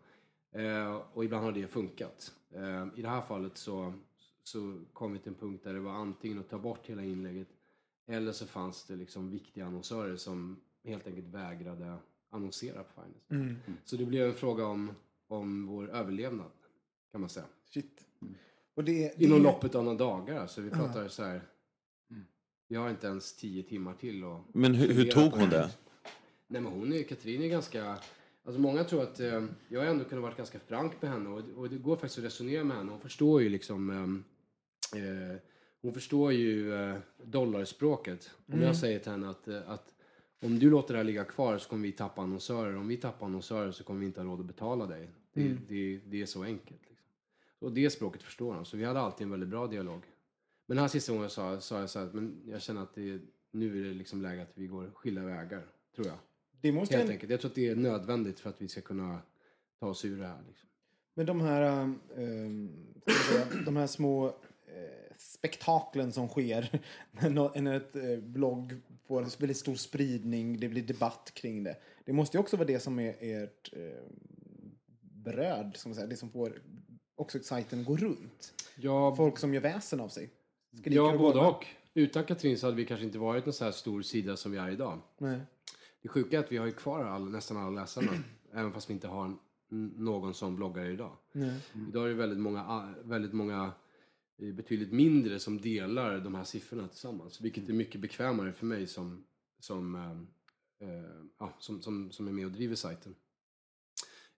[0.51, 2.33] Eh, och ibland har det funkat.
[2.51, 3.93] Eh, I det här fallet så,
[4.43, 7.47] så kom vi till en punkt där det var antingen att ta bort hela inlägget
[8.07, 11.97] eller så fanns det liksom viktiga annonsörer som helt enkelt vägrade
[12.29, 13.61] annonsera på Finest.
[13.83, 14.91] Så det blev en fråga om,
[15.27, 16.51] om vår överlevnad
[17.11, 17.45] kan man säga.
[17.65, 18.05] Shit.
[18.73, 20.39] Och det, det, Inom loppet av några dagar.
[20.39, 21.41] Alltså vi pratar så här.
[22.67, 25.49] Vi har inte ens tio timmar till att Men hur, hur tog hon här.
[25.49, 25.71] det?
[26.51, 27.97] Nej men hon är, Katrin är ganska,
[28.43, 31.69] alltså många tror att, eh, jag ändå kunnat vara ganska frank med henne och, och
[31.69, 32.91] det går faktiskt att resonera med henne.
[32.91, 35.37] Hon förstår ju liksom, eh, eh,
[35.81, 38.31] hon förstår ju eh, dollarspråket.
[38.45, 39.93] Om jag säger till henne att, eh, att
[40.41, 42.75] om du låter det här ligga kvar så kommer vi tappa annonsörer.
[42.75, 45.09] Om vi tappar annonsörer så kommer vi inte ha råd att betala dig.
[45.33, 46.81] Det, det, det är så enkelt.
[46.89, 47.07] Liksom.
[47.59, 48.65] Och det språket förstår han.
[48.65, 50.01] Så vi hade alltid en väldigt bra dialog.
[50.65, 52.95] Men den här sista gången sa, sa jag så här, att men jag känner att
[52.95, 53.21] det,
[53.51, 55.65] nu är det liksom läge att vi går skilda vägar.
[55.95, 56.17] Tror jag.
[56.61, 57.31] Det måste Helt en, enkelt.
[57.31, 59.19] Jag tror att det är nödvändigt för att vi ska kunna
[59.79, 60.43] ta oss ur det här.
[60.47, 60.69] Liksom.
[61.13, 66.81] Men de här, jag säga, de här små eh, spektaklen som sker
[67.61, 68.73] när ett eh, blogg
[69.07, 71.77] får väldigt stor spridning, det blir debatt kring det.
[72.05, 74.03] Det måste ju också vara det som är ert eh,
[75.01, 76.61] bröd, som säger, det som får
[77.15, 78.53] också sajten gå runt.
[78.75, 80.29] Ja, Folk som gör väsen av sig.
[80.77, 81.65] Skriker ja både och.
[81.93, 84.57] Utan Katrin så hade vi kanske inte varit en så här stor sida som vi
[84.57, 84.99] är idag.
[85.17, 85.39] Nej.
[86.01, 88.11] Det sjuka är att vi har ju kvar all, nästan alla läsarna.
[88.53, 89.37] även fast vi inte har
[89.97, 91.17] någon som bloggar idag.
[91.89, 93.71] Idag är det väldigt många, väldigt många
[94.37, 97.41] eh, betydligt mindre som delar de här siffrorna tillsammans.
[97.41, 99.23] Vilket är mycket bekvämare för mig som,
[99.59, 103.15] som, eh, eh, ja, som, som, som är med och driver sajten.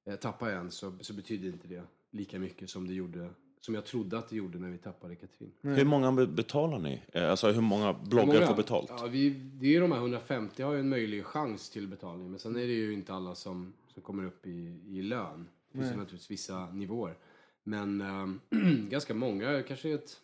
[0.05, 3.29] Eh, tappar jag en så, så betyder inte det lika mycket som det gjorde
[3.65, 5.51] som jag trodde att det gjorde när vi tappade Katrin.
[5.61, 7.01] Hur många be- betalar ni?
[7.13, 8.89] Eh, Alltså hur många bloggare Många- får betalt?
[8.97, 12.29] Ja, vi, det är de här 150 har ju en möjlig chans till betalning.
[12.31, 15.47] Men sen är det ju inte alla som, som kommer upp i, i lön.
[15.71, 17.15] Det finns ju naturligtvis vissa nivåer.
[17.63, 18.39] Men ähm,
[18.89, 20.17] ganska många, kanske ett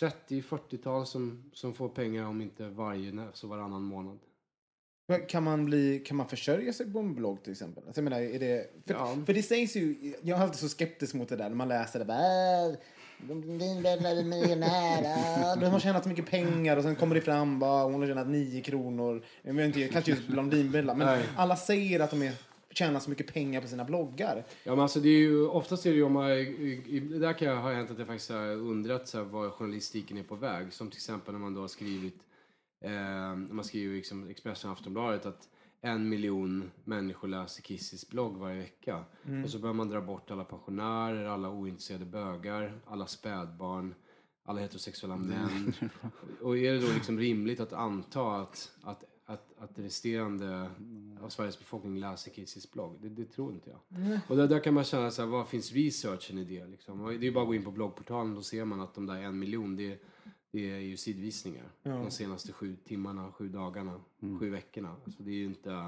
[0.00, 4.18] 30-40-tal som, som får pengar om inte varje, så varannan månad.
[5.18, 7.82] Kan man, bli, kan man försörja sig på en blogg till exempel?
[7.86, 9.16] Alltså, jag menar, är det, för, Ja.
[9.26, 11.98] för det sägs ju, jag är alltid så skeptisk mot det där när man läser
[11.98, 12.04] det.
[12.04, 12.74] Bara, "Äh,
[15.60, 18.28] de har tjänat så mycket pengar och sen kommer det fram bara hon har tjänat
[18.28, 19.22] nio kronor.
[19.42, 21.24] Jag vet inte, kanske just Blondinbella, men Nej.
[21.36, 22.32] alla säger att de är,
[22.70, 24.44] tjänar så mycket pengar på sina bloggar.
[24.64, 26.28] Ja, men alltså det är ju, oftast är det ju om man,
[27.20, 30.22] där kan jag ha hänt att jag faktiskt har undrat så här, var journalistiken är
[30.22, 30.72] på väg.
[30.72, 32.14] Som till exempel när man då har skrivit,
[32.80, 35.48] eh, man skriver liksom Expressen och Aftonbladet att
[35.80, 39.04] en miljon människor läser Kissis blogg varje vecka.
[39.44, 43.94] Och så börjar man dra bort alla pensionärer, alla ointresserade bögar, alla spädbarn,
[44.44, 45.74] alla heterosexuella män.
[46.42, 50.70] Och är det då liksom rimligt att anta att, att, att, att resterande
[51.20, 52.98] av Sveriges befolkning läser Kissis blogg?
[53.02, 54.20] Det, det tror inte jag.
[54.28, 56.66] Och där, där kan man känna så här, vad finns researchen i det?
[56.66, 57.06] Liksom?
[57.06, 59.22] Det är ju bara att gå in på bloggportalen, då ser man att de där
[59.22, 60.02] en miljon, det,
[60.50, 61.70] det är ju sidvisningar.
[61.82, 64.00] De senaste sju timmarna, sju dagarna,
[64.40, 64.96] sju veckorna.
[65.04, 65.86] Alltså det är ju inte...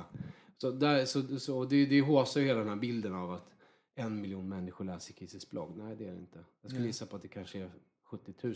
[0.56, 3.54] Så, där, så, så det, det håsar ju hela den här bilden av att
[3.94, 5.76] en miljon människor läser Kissis blogg.
[5.76, 6.38] Nej, det är det inte.
[6.62, 7.70] Jag skulle gissa på att det kanske är
[8.04, 8.54] 70 000.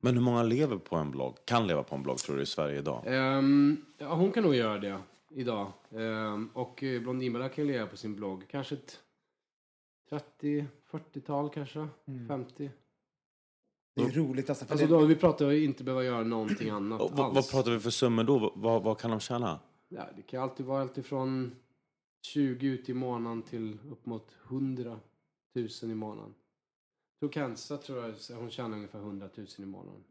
[0.00, 1.36] Men hur många lever på en blogg?
[1.44, 3.02] Kan leva på en blogg tror du i Sverige idag?
[3.06, 4.98] Ehm, ja, hon kan nog göra det
[5.30, 5.72] idag.
[5.90, 8.44] Ehm, och eh, Blondinbella kan leva på sin blogg.
[8.48, 9.00] Kanske ett
[10.40, 11.88] 30-40-tal kanske.
[12.28, 12.70] 50.
[13.94, 14.64] Det är roligt alltså.
[14.64, 17.34] För Alltså det, då, vi pratar ju inte behöva göra någonting annat Och, vad, alls.
[17.34, 18.52] vad pratar vi för summor då?
[18.56, 19.60] Vad, vad kan de tjäna?
[19.88, 21.56] Ja, det kan alltid vara allt ifrån
[22.26, 25.00] 20 ut i månaden till upp mot 100
[25.54, 26.34] 000 i månaden.
[27.20, 30.04] Jag tror Kenza tror jag, hon tjänar ungefär 100 000 i månaden.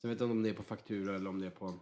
[0.00, 1.74] Sen vet jag inte om det är på faktura eller om det är på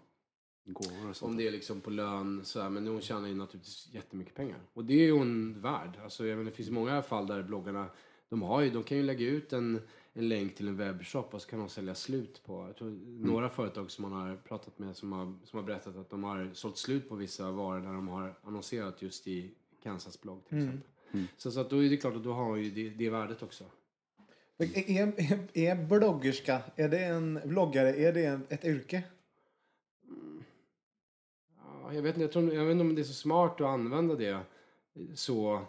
[0.65, 1.31] Gåvor och sånt.
[1.31, 4.59] Om det är liksom på lön så här, men hon tjänar ju naturligtvis jättemycket pengar.
[4.73, 5.99] Och det är ju hon värd.
[6.03, 7.87] Alltså, jag menar, det finns många fall där bloggarna,
[8.29, 11.43] de, har ju, de kan ju lägga ut en, en länk till en webbshop och
[11.43, 14.97] så kan de sälja slut på, jag tror några företag som man har pratat med
[14.97, 18.09] som har, som har berättat att de har sålt slut på vissa varor där de
[18.09, 19.51] har annonserat just i
[19.83, 20.89] Kansas blogg till exempel.
[21.37, 23.65] Så, så att då är det klart att då har ju det, det värdet också.
[24.59, 29.03] Är, är, är bloggerska, är det en bloggare, är det en, ett yrke?
[31.57, 33.67] Ja, jag, vet inte, jag, tror, jag vet inte om det är så smart att
[33.67, 34.41] använda det
[35.15, 35.65] så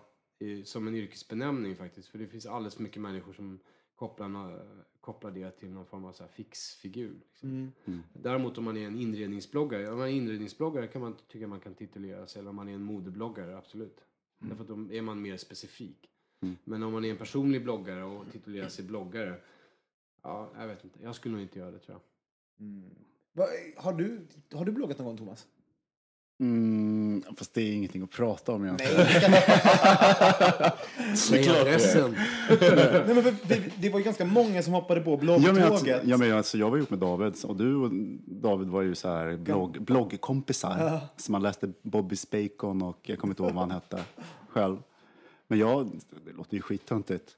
[0.63, 2.07] som en yrkesbenämning faktiskt.
[2.07, 3.59] För det finns alldeles för mycket människor som
[4.02, 4.60] kopplar, nå-
[5.02, 7.14] kopplar det till någon form av så här fixfigur.
[7.30, 7.72] Liksom.
[8.14, 11.74] Däremot om man är en inredningsbloggare, om man är inredningsbloggare kan man tycka man kan
[11.76, 12.39] titulera sig.
[12.39, 13.97] Eller om man är en modebloggare, absolut.
[14.39, 16.10] Därför att då är man mer specifik.
[16.64, 19.41] Men om man är en personlig bloggare och titulerar sig bloggare,
[20.24, 21.04] ja, jag vet inte.
[21.04, 22.02] Jag skulle nog inte göra det tror jag.
[23.34, 23.45] Va,
[23.78, 25.47] har, du, har du bloggat någon gång Thomas?
[26.41, 29.01] Mm, fast det är ingenting att prata om egentligen.
[31.61, 32.11] Adressen.
[32.49, 33.35] Nej, men för,
[33.81, 36.01] det var ju ganska många som hoppade på Ja, men, alltså, bloggtåget.
[36.05, 37.91] ja, men alltså, jag var ihop med David och du och
[38.25, 40.99] David var ju så här blogg, bloggkompisar.
[41.17, 44.03] Så man läste Bobby Bacon och jag kommer inte ihåg vad han hette
[44.49, 44.77] själv.
[45.47, 45.91] Men jag,
[46.25, 47.37] det låter ju skittöntigt.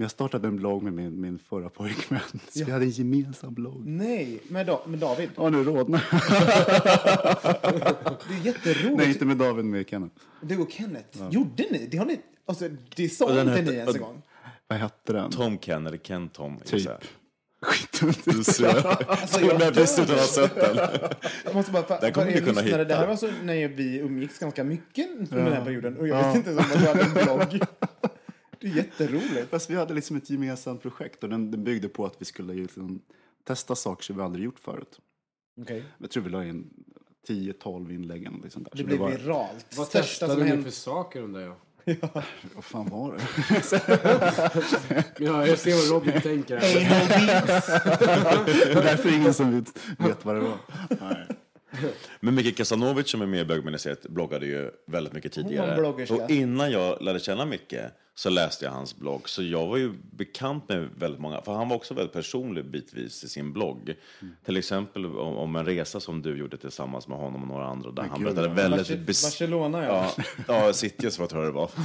[0.00, 2.20] Men jag startade en blogg med min, min förra pojkvän.
[2.50, 3.86] Så vi hade en gemensam blogg.
[3.86, 5.30] Nej, med, da, med David.
[5.36, 6.04] Ja, nu rodnar
[8.28, 8.96] Det är jätteroligt.
[8.96, 10.14] Nej, inte med David, med Kenneth.
[10.42, 11.88] Du och Kenneth, gjorde ni?
[11.90, 14.22] Det har ni, alltså det sa inte hette- ni ens en gång.
[14.68, 15.30] Vad hette den?
[15.30, 16.58] Tom Ken eller Ken Tom.
[16.64, 16.82] Typ.
[16.82, 16.98] Så här.
[17.62, 18.36] Skittöntigt.
[19.06, 20.76] Alltså, jag, Men visst utan att ha sett den.
[21.44, 22.84] jag måste bara, för, Den kommer du kunna hitta.
[22.84, 26.24] det här var så när vi umgicks ganska mycket under den här perioden och jag
[26.24, 27.12] visste inte ens om att du hade en
[27.48, 27.60] blogg.
[28.60, 29.50] Det är jätteroligt.
[29.50, 32.54] Fast vi hade liksom ett gemensamt projekt och den, den byggde på att vi skulle
[32.54, 33.02] liksom
[33.44, 35.00] testa saker som vi aldrig gjort förut.
[35.60, 35.84] Okej.
[35.98, 36.70] Jag tror vi la in
[37.28, 38.70] 10-12 inlägg eller där.
[38.72, 39.66] Det blev var, viralt.
[39.76, 40.64] Vad Största testade som ni hänt.
[40.64, 41.54] för saker undrar jag?
[42.54, 43.22] Vad fan var det?
[45.24, 46.74] Ja, jag ser vad Robin tänker här.
[48.46, 50.58] Det är därför ingen som vet, vet vad det var.
[51.00, 51.26] Nej.
[52.20, 55.74] Men Micke Kasanovic som är med i bögministeriet bloggade ju väldigt mycket tidigare.
[56.24, 57.74] Och innan jag lärde känna Micke
[58.14, 59.28] så läste jag hans blogg.
[59.28, 61.42] Så jag var ju bekant med väldigt många.
[61.42, 63.94] För han var också väldigt personlig bitvis i sin blogg.
[64.44, 67.90] Till exempel om, om en resa som du gjorde tillsammans med honom och några andra.
[67.90, 68.88] Där han gud, berättade väldigt...
[68.88, 70.10] Barce- Barcelona, ja.
[70.16, 71.70] Ja, ja Cities vad tror jag det var.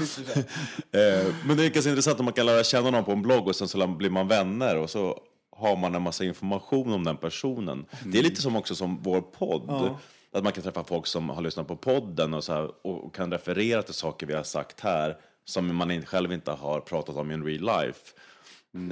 [0.92, 3.48] Eh, Men det är ganska intressant om man kan lära känna någon på en blogg
[3.48, 5.20] och sen så blir man vänner och så
[5.56, 7.86] har man en massa information om den personen.
[8.06, 9.96] Det är lite som också som vår podd.
[10.32, 13.32] Att man kan träffa folk som har lyssnat på podden och, så här, och kan
[13.32, 17.34] referera till saker vi har sagt här som man själv inte har pratat om i
[17.34, 18.14] en real life.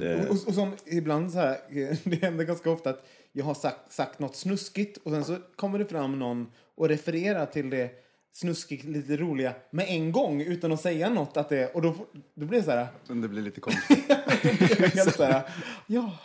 [0.04, 1.56] Eh, Och, och, och som ibland så här,
[2.10, 5.78] det händer ganska ofta att jag har sagt, sagt något snuskigt och sen så kommer
[5.78, 7.90] det fram någon och refererar till det
[8.34, 11.94] snuskigt, lite roliga med en gång utan att säga något att det, och då,
[12.34, 14.12] då blir det så här, Men det blir lite konstigt.
[14.94, 15.42] helt så här,
[15.86, 16.18] ja,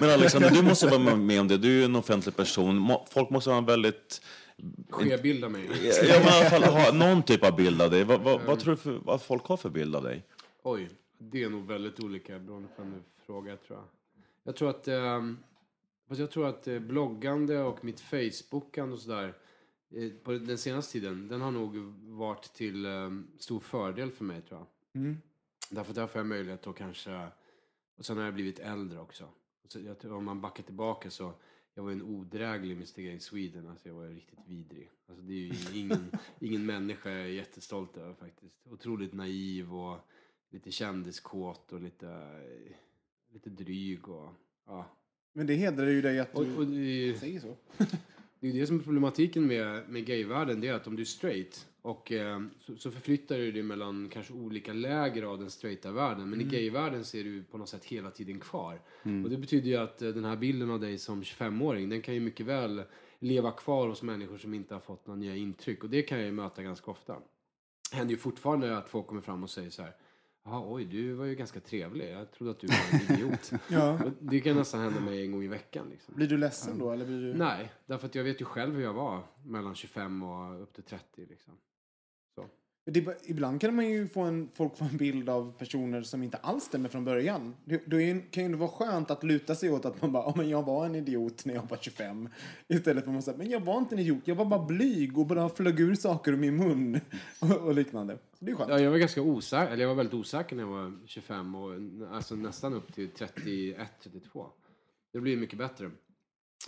[0.00, 1.58] Men Alexander, du måste vara med om det.
[1.58, 2.96] Du är ju en offentlig person.
[3.10, 4.20] Folk måste ha en väldigt...
[4.90, 5.62] Skebilda mig.
[5.84, 8.04] Ja, men i alla fall ha någon typ av bild av dig.
[8.04, 10.22] Vad, vad, vad tror du för, vad folk har för bild av dig?
[10.62, 10.88] Oj,
[11.18, 13.86] det är nog väldigt olika beroende på vem du frågar tror jag.
[14.44, 14.88] Jag tror att,
[16.08, 19.34] fast jag tror att eh, bloggande och mitt facebookande och sådär eh,
[20.22, 24.60] på den senaste tiden, den har nog varit till ehm, stor fördel för mig tror
[24.60, 24.66] jag.
[25.70, 27.28] Därför att där får jag möjlighet att kanske,
[27.96, 29.24] och sen har jag blivit äldre också.
[29.64, 31.32] Och Så jag, tror om man backar tillbaka så,
[31.74, 34.90] jag var ju en odräglig Mr Gay Sweden, alltså jag var riktigt vidrig.
[35.08, 38.66] Alltså det är ju ingen, ingen människa jag är jättestolt över faktiskt.
[38.70, 39.98] Otroligt naiv och
[40.50, 42.40] lite kändiskåt och lite,
[43.32, 44.32] lite dryg och
[44.66, 44.86] ja.
[45.32, 47.56] men det hedrar ju dig att Och, du och det, säger så.
[48.52, 51.06] det är det som är problematiken med, med gayvärlden, det är att om du är
[51.06, 55.92] straight och eh, så, så förflyttar du dig mellan kanske olika läger av den straighta
[55.92, 56.30] världen.
[56.30, 58.80] Men i gayvärlden så är du på något sätt hela tiden kvar.
[59.24, 62.14] Och det betyder ju att eh, den här bilden av dig som 25-åring, den kan
[62.14, 62.82] ju mycket väl
[63.18, 65.84] leva kvar hos människor som inte har fått några nya intryck.
[65.84, 67.16] Och det kan jag ju möta ganska ofta.
[67.90, 69.92] Det händer ju fortfarande att folk kommer fram och säger så här.
[70.44, 72.12] Jaha, oj, du var ju ganska trevlig.
[72.12, 73.52] Jag trodde att du var en idiot.
[73.68, 73.98] Ja.
[74.20, 75.88] Det kan nästan hända mig en gång i veckan.
[75.90, 76.14] Liksom.
[76.14, 76.92] Blir du ledsen då?
[76.92, 77.34] Eller blir du...
[77.34, 80.84] Nej, därför att jag vet ju själv hur jag var mellan 25 och upp till
[80.84, 81.26] 30.
[81.26, 81.54] Liksom.
[82.86, 86.36] Det, ibland kan man ju få en, folk få en bild av personer som inte
[86.36, 87.54] alls stämmer från början.
[87.64, 87.96] Det, då
[88.30, 90.62] kan ju det vara skönt att luta sig åt att man bara, oh, men jag
[90.62, 92.28] var en idiot när jag var 25.
[92.68, 95.18] Istället för att man säger, men jag var inte en idiot, jag var bara blyg
[95.18, 97.00] och bara flög ur saker ur min mun.
[97.40, 98.18] Och, och liknande.
[98.38, 98.70] Så det är skönt.
[98.70, 101.72] Ja, jag var ganska osäker, eller jag var väldigt osäker när jag var 25 och
[102.10, 104.46] alltså nästan upp till 31, 32.
[105.12, 105.90] Det blir mycket bättre.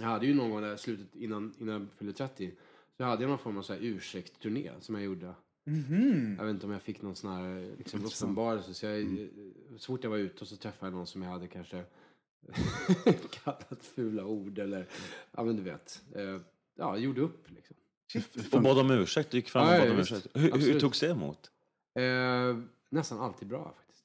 [0.00, 2.50] Jag hade ju någon gång där slutet innan, innan jag fyllde 30,
[2.96, 5.34] Så jag hade någon form av ursäktturné som jag gjorde.
[6.38, 8.74] Jag vet inte om jag fick någon sån här liksom, uppenbarelse.
[8.74, 9.28] Så jag,
[9.78, 11.84] Så fort jag var ute och så träffade jag någon som jag hade kanske
[13.30, 14.88] kallat fula ord eller,
[15.32, 16.02] ja men du vet.
[16.14, 16.40] Eh,
[16.74, 17.76] ja, gjorde upp liksom.
[18.52, 20.26] Och bad om ursäkt, du gick fram och Ja, bad om ursäkt.
[20.34, 21.50] Hur, hur togs det emot?
[21.94, 22.58] Eh,
[22.88, 24.04] nästan alltid bra faktiskt.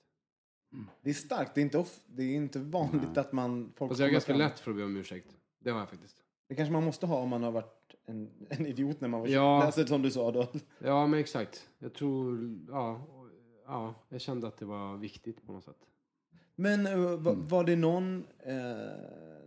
[1.01, 1.55] Det är starkt.
[1.55, 3.74] Det är inte, off, det är inte vanligt att man...
[3.76, 4.39] Folk Fast jag är ganska fram.
[4.39, 5.28] lätt för att be om ursäkt.
[5.59, 6.16] Det har jag faktiskt.
[6.47, 7.80] Det kanske man måste ha om man har varit
[8.12, 9.64] en, en idiot när man var Ja.
[9.64, 10.47] Alltså, som du sa då.
[10.80, 11.70] Ja, men exakt.
[11.80, 13.01] Jag tror, ja,
[13.66, 15.88] ja, jag kände att det var viktigt på något sätt.
[16.55, 18.55] Men eh, va, var det någon, eh,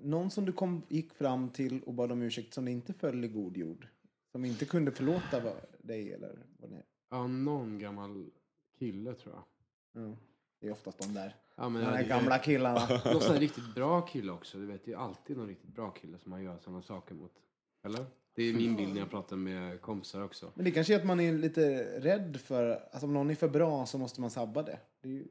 [0.02, 3.28] någon som du kom, gick fram till och bad om ursäkt som inte föll i
[3.28, 3.86] god jord?
[4.32, 5.42] Som inte kunde förlåta
[5.82, 6.84] dig eller vad det är?
[7.10, 8.30] Ja, någon gammal
[8.78, 9.44] kille tror jag.
[10.04, 10.16] Ja.
[10.60, 11.36] Det är oftast de där.
[11.56, 12.80] Ja, men De hade- gamla killarna.
[13.12, 14.58] Någon sån riktigt bra kille också.
[14.58, 17.32] Du vet, det är alltid någon riktigt bra kille som man gör sådana saker mot.
[17.84, 18.06] Eller?
[18.34, 20.52] Det är min bild när jag pratar med kompisar också.
[20.54, 23.48] Men det kanske är att man är lite rädd för, alltså om någon är för
[23.48, 24.78] bra så måste man sabba det.
[25.00, 25.24] det är ju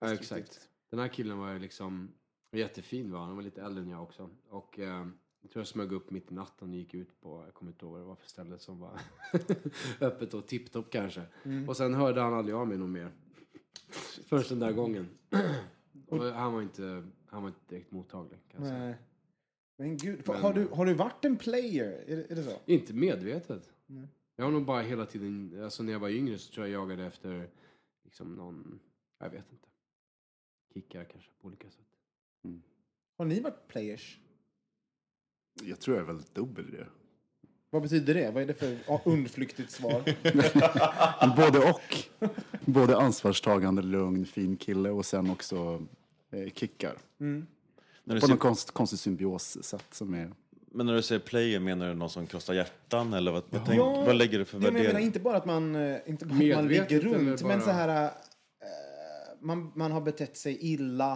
[0.00, 0.60] Ja, exakt.
[0.90, 2.12] Den här killen var ju liksom
[2.52, 3.36] jättefin var han.
[3.36, 4.30] Var lite äldre än jag också.
[4.48, 5.06] Och eh,
[5.42, 7.84] jag tror jag smög upp mitt i natten och gick ut på, jag kommer inte
[7.84, 9.00] ihåg vad det var för ställe som var
[10.00, 11.22] öppet och tipptopp kanske.
[11.68, 13.10] Och sen hörde han aldrig av mig någon mer.
[14.26, 15.08] Först den där gången.
[16.08, 18.84] och han var inte, han var inte direkt mottaglig kan jag säga.
[18.84, 18.94] Nej.
[19.76, 22.04] Men gud, Men- har, du, har du varit en player?
[22.06, 22.58] Är det, är det så?
[22.66, 23.70] Inte medvetet.
[24.36, 27.04] Jag har nog bara hela tiden, alltså när jag var yngre så tror jag jagade
[27.06, 27.48] efter
[28.04, 28.80] liksom någon,
[29.18, 29.68] jag vet inte.
[30.74, 31.86] Kickar kanske på olika sätt.
[33.18, 34.18] Har ni varit players?
[35.62, 36.86] Jag tror jag är väldigt dubbel i det.
[37.70, 38.30] Vad betyder det?
[38.30, 40.02] Vad är det för undflyktigt svar?
[41.36, 41.96] Både och.
[42.64, 45.86] Både ansvarstagande, lugn, fin kille och sen också
[46.30, 46.98] eh, kickar.
[48.08, 50.32] När du På ser, något konst, konstigt symbios-sätt som är...
[50.70, 53.12] men när du säger player, menar du någon som krossar hjärtan?
[53.12, 55.06] Eller vad, vad, tänk, Ja, vad lägger du för men jag menar värdering?
[55.06, 58.04] inte bara att man, eh, inte bara att man ligger runt, bara- men så här...
[58.04, 58.10] eh,
[59.40, 61.12] man, man har betett sig illa.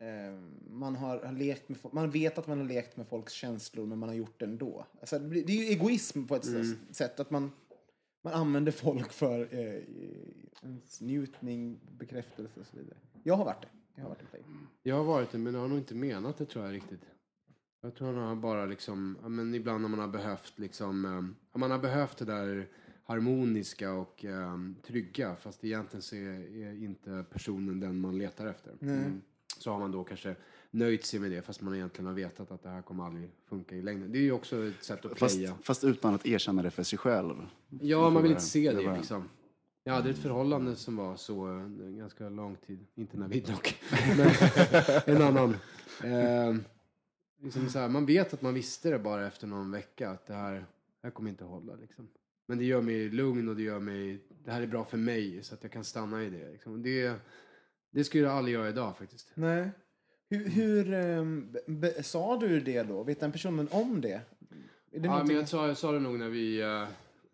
[0.00, 3.86] eh, man, har, har lekt med, man vet att man har lekt med folks känslor,
[3.86, 4.86] men man har gjort det ändå.
[5.00, 6.76] Alltså, det, blir- det är ju egoism på ett Mm.
[6.92, 7.20] sätt.
[7.20, 7.52] Att man,
[8.24, 9.80] man använder folk för eh,
[11.00, 12.96] njutning, bekräftelse och så vidare.
[13.22, 13.68] Jag har varit det.
[14.00, 14.46] Jag har varit en player.
[14.82, 17.00] Jag har varit det, men jag har nog inte menat det tror jag riktigt.
[17.82, 21.70] Jag tror nog bara liksom, ja, men ibland när man har behövt liksom, um, man
[21.70, 22.68] har behövt det där
[23.04, 28.74] harmoniska och um, trygga, fast egentligen så är, är inte personen den man letar efter.
[28.80, 29.20] Mm.
[29.58, 30.36] Så har man då kanske
[30.70, 33.76] nöjt sig med det, fast man egentligen har vetat att det här kommer aldrig funka
[33.76, 34.12] i längden.
[34.12, 35.54] Det är ju också ett sätt att Fast, playa.
[35.62, 37.34] fast utan att erkänna det för sig själv.
[37.80, 39.28] Ja, man vill Det inte se var- det liksom.
[39.84, 41.66] Jag hade ett förhållande som var så eh,
[41.98, 42.86] ganska lång tid.
[42.94, 43.82] Inte Navid dock.
[44.16, 45.56] Men en annan.
[46.04, 46.56] Eh,
[47.42, 50.10] liksom så här, man vet att man visste det bara efter någon vecka.
[50.10, 50.66] Att det här, det
[51.02, 52.08] här kommer inte hålla liksom.
[52.46, 54.24] Men det gör mig lugn och det gör mig...
[54.44, 56.52] Det här är bra för mig så att jag kan stanna i det.
[56.52, 56.82] Liksom.
[56.82, 57.14] Det,
[57.90, 59.32] det skulle jag aldrig göra idag faktiskt.
[59.34, 59.70] Nej.
[60.30, 60.84] Hur, hur
[61.70, 63.02] be, sa du det då?
[63.02, 64.20] Vet den personen om det?
[64.90, 66.60] Det Ja, men jag sa, jag sa det nog när vi...
[66.60, 66.88] eh,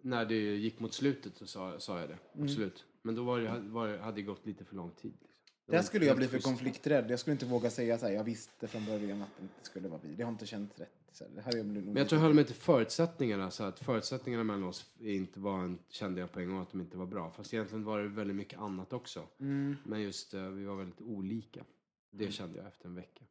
[0.07, 2.19] när det gick mot slutet så sa, sa jag det.
[2.35, 2.45] Mm.
[2.45, 2.85] Absolut.
[3.03, 5.13] Men då var det, var, det- hade det gått lite för lång tid.
[5.21, 5.45] Liksom.
[5.67, 7.11] Det Där skulle jag bli för konflikträdd.
[7.11, 9.89] Jag skulle inte våga säga så här, jag visste från början att det inte skulle
[9.89, 10.15] vara vi.
[10.15, 10.91] Det har inte känts rätt.
[11.13, 13.51] Så här, det här är Men jag tror jag höll mig till förutsättningarna.
[13.51, 16.81] Så att förutsättningarna mellan oss inte var en, kände jag på en gång att de
[16.81, 17.31] inte var bra.
[17.31, 19.29] Fast egentligen var det väldigt mycket annat också.
[19.41, 19.77] Mm.
[19.85, 21.65] Men just eh, vi var väldigt olika.
[22.11, 23.25] Det kände jag efter en vecka.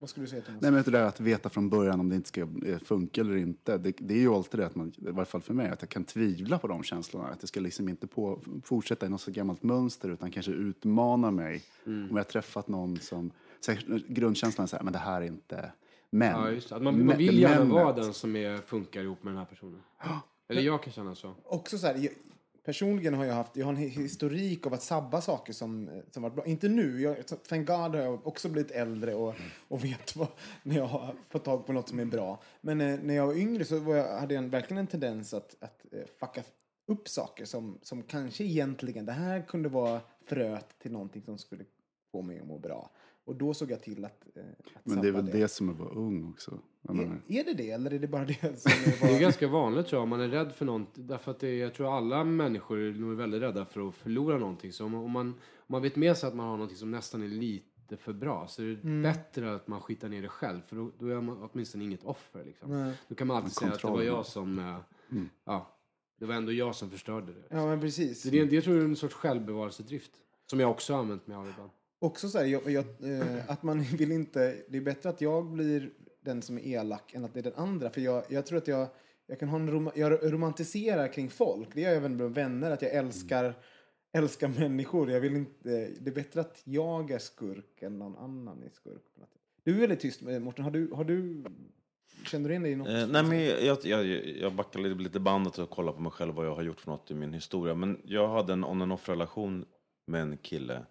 [0.00, 0.62] Vad skulle du säga Thomas?
[0.62, 3.36] Nej, men det där att veta från början om det inte ska eh, funka eller
[3.36, 3.78] inte.
[3.78, 5.88] Det, det är ju alltid det att man, i varje fall för mig, att jag
[5.88, 7.28] kan tvivla på de känslorna.
[7.28, 11.30] Att det ska liksom inte på, fortsätta i något så gammalt mönster utan kanske utmana
[11.30, 11.62] mig.
[11.86, 12.02] Mm.
[12.10, 13.30] Om jag har träffat någon som,
[13.60, 15.72] så här, grundkänslan är så här, men det här är inte
[16.10, 16.30] män.
[16.30, 16.76] Ja, just det.
[16.76, 19.46] Att man, man Men- vill gärna vara den som är, funkar ihop med den här
[19.46, 19.82] personen.
[20.48, 21.34] Eller jag kan känna så.
[21.44, 22.12] Också så här, jag,
[22.64, 26.34] personligen har jag haft, jag har en historik av att sabba saker som, som varit
[26.34, 26.46] bra.
[26.46, 27.16] Inte nu, jag,
[27.48, 29.34] thank God har jag också blivit äldre och,
[29.68, 30.28] och vet vad,
[30.62, 32.42] när jag har fått tag på något som är bra.
[32.60, 35.34] Men eh, när jag var yngre så var jag, hade jag en, verkligen en tendens
[35.34, 36.42] att, att eh, fucka
[36.86, 41.64] upp saker som, som kanske egentligen, det här kunde vara fröet till någonting som skulle
[42.12, 42.90] få mig att må bra.
[43.24, 44.42] Och då såg jag till att, eh,
[44.74, 46.58] att Men det är väl det som är att vara ung också.
[46.88, 49.18] Är, är det det, eller är det bara det som är Det är bara...
[49.20, 50.88] ganska vanligt tror jag, om man är rädd för något.
[50.94, 54.72] Därför att det, jag tror alla människor är väldigt rädda för att förlora någonting.
[54.72, 55.34] Så om, om, man, om
[55.66, 58.62] man vet med sig att man har någonting som nästan är lite för bra så
[58.62, 59.02] är det Mm.
[59.02, 60.60] bättre att man skitar ner det själv.
[60.66, 62.44] För då, då är man åtminstone inget offer.
[62.44, 62.70] Liksom.
[62.70, 62.94] Nej.
[63.08, 64.58] Då kan man alltid säga att det var jag som...
[64.58, 64.76] eh,
[65.44, 65.76] Ja,
[66.18, 67.42] det var ändå jag som förstörde det.
[67.50, 68.22] Ja, men precis.
[68.22, 70.10] Så det, det tror jag är en sorts självbevarelsedrift.
[70.46, 71.70] Som jag också har använt mig av ibland.
[72.02, 74.56] Också så här, jag, jag, eh, att man vill inte...
[74.68, 75.90] Det är bättre att jag blir
[76.20, 77.90] den som är elak än att det är den andra.
[77.90, 78.88] För jag, jag tror att jag,
[79.26, 81.68] jag kan ha en rom, jag romantiserar kring folk.
[81.74, 83.54] Det gör jag även med vänner, att jag älskar, mm.
[84.12, 85.10] älskar människor.
[85.10, 89.02] Jag vill inte, det är bättre att jag är skurk än någon annan är skurk.
[89.64, 90.64] Du är väldigt tyst, eh, Morten.
[90.64, 91.44] Har du, har du,
[92.26, 92.88] känner du in dig i något?
[92.88, 96.34] Eh, nej, men jag, jag, jag backar lite, lite bandet och kollar på mig själv
[96.34, 97.74] vad jag har gjort för något i min historia.
[97.74, 99.64] Men jag hade en on and off relation
[100.06, 100.82] med en kille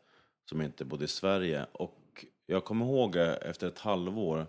[0.50, 1.66] som inte bodde i Sverige.
[1.72, 4.47] Och jag kommer ihåg eh, efter ett halvår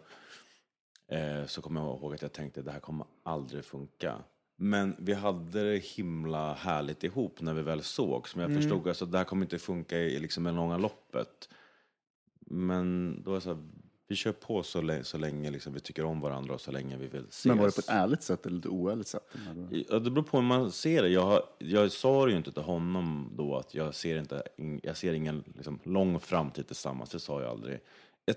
[1.09, 4.22] eh, så kommer jag ihåg att jag tänkte det här kommer aldrig funka.
[4.57, 8.36] Men vi hade det himla härligt ihop när vi väl sågs.
[8.36, 8.62] Men jag Mm.
[8.62, 11.48] förstod att alltså, det här kommer inte funka i liksom, i långa loppet.
[12.40, 13.62] Men då jag så här,
[14.11, 16.96] vi kör på så länge, så länge liksom, vi tycker om varandra och så länge
[16.96, 17.46] vi vill ses.
[17.46, 19.28] Men var det på ett ärligt sätt eller ett oärligt sätt?
[19.88, 21.08] Ja, det beror på hur man ser det.
[21.08, 24.42] Jag, har, jag sa ju inte till honom då att jag ser, inte,
[24.82, 27.11] jag ser ingen liksom, lång framtid tillsammans.
[27.11, 27.80] Det sa jag aldrig.
[28.24, 28.36] Jag,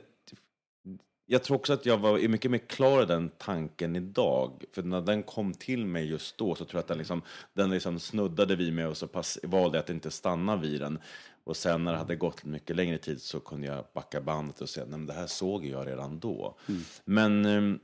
[1.26, 4.64] jag tror också att jag var mycket mer klar i den tanken idag.
[4.72, 7.22] För när den kom till mig just då så tror jag att den, liksom,
[7.54, 11.00] den liksom snuddade vid mig och så pass valde jag att inte stanna vid den.
[11.44, 14.70] Och sen när det hade gått mycket längre tid så kunde jag backa bandet och
[14.70, 16.58] säga, nej men det här såg jag redan då.
[17.06, 17.80] Men ehm,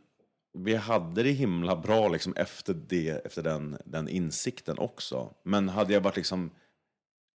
[0.53, 5.34] vi hade det himla bra liksom efter, det, efter den, den insikten också.
[5.43, 6.51] Men hade jag varit liksom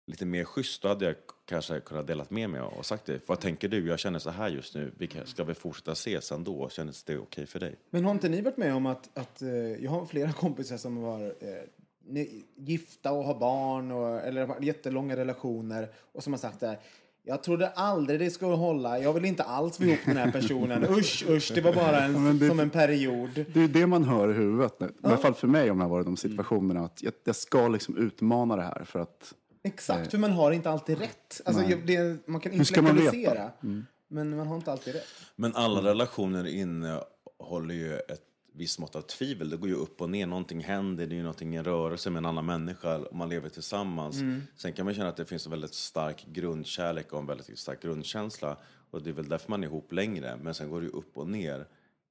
[0.07, 1.15] lite mer schysst då hade jag
[1.45, 3.29] kanske kunnat delat med mig och sagt det.
[3.29, 3.87] Vad tänker du?
[3.87, 4.91] Jag känner så här just nu.
[5.25, 6.69] Ska vi fortsätta ses ändå?
[6.69, 7.75] Kändes det okej för dig?
[7.89, 11.01] Men har inte ni varit med om att, att eh, jag har flera kompisar som
[11.01, 11.63] var eh,
[12.57, 16.79] gifta och har barn och, eller har jättelånga relationer och som har sagt det här.
[17.25, 18.99] Jag trodde aldrig det skulle hålla.
[18.99, 20.83] Jag vill inte alls vara ihop med den här personen.
[20.89, 23.45] Usch, usch, det var bara en, det- som en period.
[23.53, 24.79] Det är det man hör i huvudet.
[24.79, 24.85] nu.
[24.85, 26.85] I alla fall för mig om det har varit de situationerna.
[26.85, 29.33] Att jag, jag ska liksom utmana det här för att...
[29.63, 31.41] Exakt, för man har inte alltid rätt.
[31.45, 33.15] Alltså, det, man kan Hur ska man veta?
[33.15, 33.51] intellektualisera,
[34.07, 35.03] men man har inte alltid rätt.
[35.35, 38.21] Men alla relationer innehåller ju ett
[38.55, 39.49] visst mått av tvivel.
[39.49, 42.17] Det går ju upp och ner, någonting händer, det är ju någonting i rörelse med
[42.17, 44.15] en annan människa och man lever tillsammans.
[44.55, 47.81] Sen kan man känna att det finns en väldigt stark grundkärlek och en väldigt stark
[47.81, 48.57] grundkänsla
[48.91, 50.37] och det är väl därför man är ihop längre.
[50.41, 51.65] Men sen går det ju upp och ner.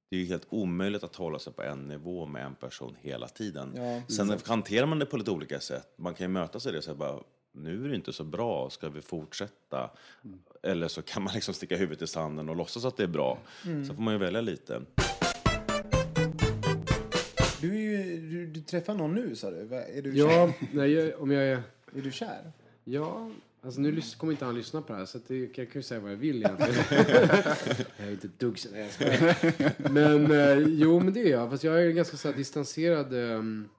[0.09, 3.27] Det är ju helt omöjligt att hålla sig på en nivå med en person hela
[3.27, 3.73] tiden.
[4.07, 5.93] Sen hanterar man det på lite olika sätt.
[5.97, 7.19] Man kan ju mötas i det och säga bara,
[7.55, 9.89] nu är det inte så bra, ska vi fortsätta?
[10.63, 13.39] Eller så kan man liksom sticka huvudet i sanden och låtsas att det är bra.
[13.87, 14.81] Så får man ju välja lite.
[17.63, 19.75] Du, är ju, du, du träffar någon nu, sa du.
[19.75, 20.67] Är du, Ja, kär?
[20.73, 21.63] nej, om jag är...
[21.95, 22.51] Är du kär?
[22.83, 25.65] Ja, alltså nu lys- kommer inte han lyssna på det här så det, jag kan
[25.73, 26.73] ju säga vad jag vill egentligen.
[27.97, 29.91] jag är inte ett dugg nej, jag.
[29.91, 31.49] Men eh, jo, men det är jag.
[31.49, 33.69] Fast jag är ganska så här distanserad, ehm,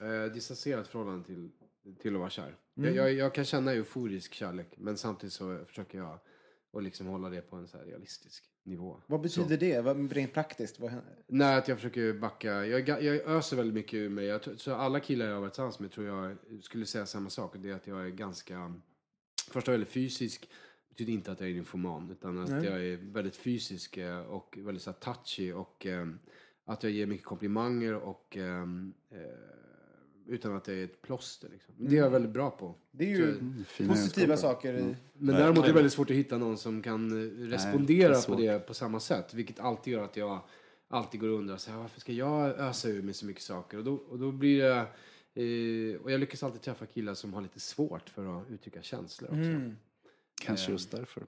[0.00, 1.50] eh, distanserad förhållande till,
[2.02, 2.54] till att vara kär.
[2.74, 6.18] Jag, jag, jag kan känna euforisk kärlek men samtidigt så försöker jag
[6.76, 9.00] att liksom hålla det på en så här realistisk nivå.
[9.06, 9.80] Vad betyder det?
[9.80, 10.80] Vad, rent praktiskt?
[10.80, 10.92] Vad,
[11.26, 12.66] Nej, att jag försöker backa.
[12.66, 14.24] Jag, jag öser väldigt mycket ur mig.
[14.24, 17.54] Jag, så alla killar jag har varit tillsammans med tror jag skulle säga samma sak.
[17.54, 18.74] Och det är att jag är ganska...
[19.50, 20.48] Först väldigt fysisk.
[20.88, 22.10] betyder inte att jag är infoman.
[22.10, 22.64] Utan att Nej.
[22.64, 25.52] jag är väldigt fysisk eh, och väldigt så touchy.
[25.52, 26.08] Och eh,
[26.64, 28.36] att jag ger mycket komplimanger och...
[28.36, 28.62] Eh,
[29.10, 29.63] eh,
[30.26, 31.48] utan att jag är ett plåster.
[31.48, 31.74] Liksom.
[31.78, 32.74] Det är jag väldigt bra på.
[32.90, 33.34] det är ju
[33.66, 34.54] fina positiva egenskaper.
[34.54, 34.96] saker i...
[35.14, 38.22] men däremot är det väldigt svårt att hitta någon som kan eh, respondera det är
[38.22, 39.34] på det på samma sätt.
[39.34, 40.40] Vilket alltid gör att jag
[40.88, 43.78] alltid går och undrar så här, varför ska jag ösa ur mig så mycket saker?
[43.78, 44.86] Och då, och då blir det...
[45.36, 49.30] Eh, och jag lyckas alltid träffa killar som har lite svårt för att uttrycka känslor
[49.30, 49.40] också.
[49.40, 49.76] Mm.
[50.42, 51.22] Kanske just därför.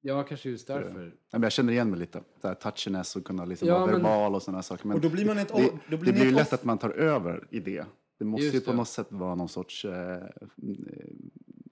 [0.00, 1.04] Ja, kanske just därför.
[1.30, 2.22] Ja, men jag känner igen mig lite.
[2.40, 4.86] Så här, touchiness och kunna liksom Ja, vara men- verbal och sådana saker.
[4.86, 5.48] Men Och då blir man ett...
[5.48, 7.86] det, då blir det blir ju lätt off- att man tar över i det.
[8.18, 8.76] Det måste Just ju på det.
[8.76, 10.20] något sätt vara någon sorts, eh, eh,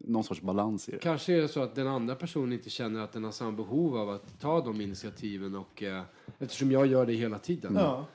[0.00, 0.98] någon sorts balans i det.
[0.98, 3.96] Kanske är det så att den andra personen inte känner att den har samma behov
[3.96, 6.02] av att ta de initiativen och eh,
[6.38, 7.74] eftersom jag gör det hela tiden.
[7.74, 8.06] Ja.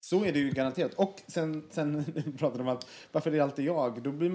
[0.00, 0.94] Så är det ju garanterat.
[0.94, 2.04] Och sen, sen
[2.38, 4.02] pratade de om att varför är det alltid jag?
[4.02, 4.32] Då blir,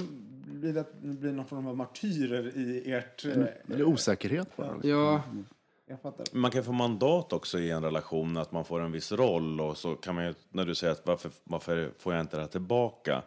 [0.54, 3.26] blir det blir någon form av martyrer i ert...
[3.26, 4.74] eh, Eller osäkerhet bara.
[4.74, 4.90] Liksom.
[4.90, 5.22] Ja,
[5.86, 6.26] Jag fattar.
[6.32, 9.78] Man kan få mandat också i en relation, att man får en viss roll och
[9.78, 12.48] så kan man ju, när du säger att varför, varför får jag inte det här
[12.48, 13.24] tillbaka?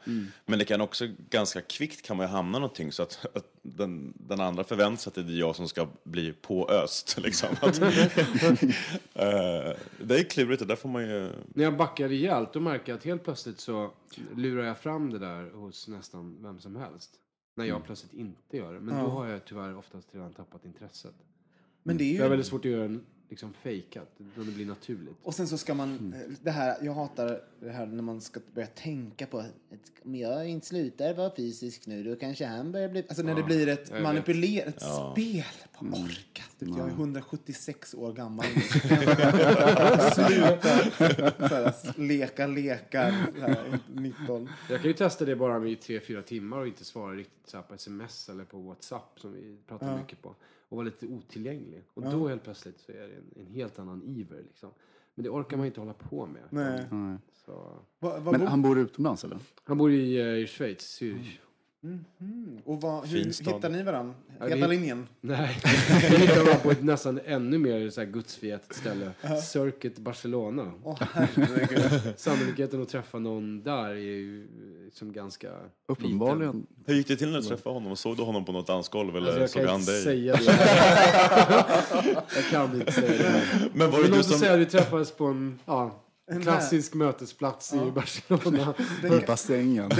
[0.46, 4.12] Men det kan också ganska kvickt kan man ju hamna någonting så att, att den,
[4.16, 7.18] den andra förväntar sig att det är jag som ska bli påöst.
[7.22, 7.48] Liksom.
[7.60, 7.80] Att,
[9.18, 11.32] Eh, det är klurigt och där får man ju...
[11.54, 13.90] När jag backar rejält då märker att helt plötsligt så
[14.34, 17.10] lurar jag fram det där hos nästan vem som helst.
[17.54, 18.80] När jag plötsligt inte gör det.
[18.80, 21.14] Men då har jag tyvärr oftast redan tappat intresset.
[21.86, 22.30] Men det är Jag har ju...
[22.30, 24.12] väldigt svårt att göra en liksom fejkat.
[24.36, 25.16] Då det blir naturligt.
[25.22, 28.40] Och sen så ska man, eh, det här, jag hatar det här när man ska
[28.54, 29.52] börja tänka på att
[30.04, 33.42] om jag inte slutar vara fysisk nu då kanske han börjar bli, alltså när det
[33.42, 35.12] blir ett manipulerat, Ja.
[35.16, 35.44] spel
[35.78, 36.58] på orkat.
[36.58, 38.46] Typ, jag är 176 år gammal.
[40.14, 44.48] Sluta leka lekar så här, 19.
[44.70, 47.56] Jag kan ju testa det bara i tre, fyra timmar och inte svara riktigt så
[47.56, 50.34] här på sms eller på WhatsApp som vi pratar mycket på.
[50.68, 51.84] Och vara lite otillgänglig.
[51.94, 54.70] Och då helt plötsligt så är det en, en helt annan iver liksom.
[55.14, 56.42] Men det orkar man inte hålla på med.
[56.50, 57.16] Nej.
[57.32, 57.52] Så.
[57.98, 59.38] Va, va, Men han bor utomlands eller?
[59.64, 61.38] Han bor i, eh, i Schweiz, Zürich.
[62.64, 63.54] Och vad, hur stad.
[63.54, 64.14] hittar ni varandra?
[64.40, 65.06] Ja, Heta vi- linjen?
[65.20, 65.58] Nej,
[66.10, 69.10] det hittar man på ett nästan ännu mer så här gudsförgätet ställe.
[69.42, 70.72] Circuit Barcelona.
[71.12, 72.00] Herregud.
[72.16, 74.46] Sannolikheten att träffa någon där är ju
[74.84, 75.48] liksom ganska
[75.88, 76.66] Uppenbarligen.
[76.86, 77.96] Hur gick det till när du träffade honom?
[77.96, 80.02] Såg du honom på något dansgolv eller Alltså jag såg kan han inte dig?
[80.02, 80.44] säga det.
[82.34, 83.42] jag kan inte säga det.
[83.74, 84.38] Men var Men det du som...
[84.38, 86.02] säga att vi träffades på en ja,
[86.42, 88.74] klassisk mötesplats i Barcelona.
[89.22, 89.90] I bassängen.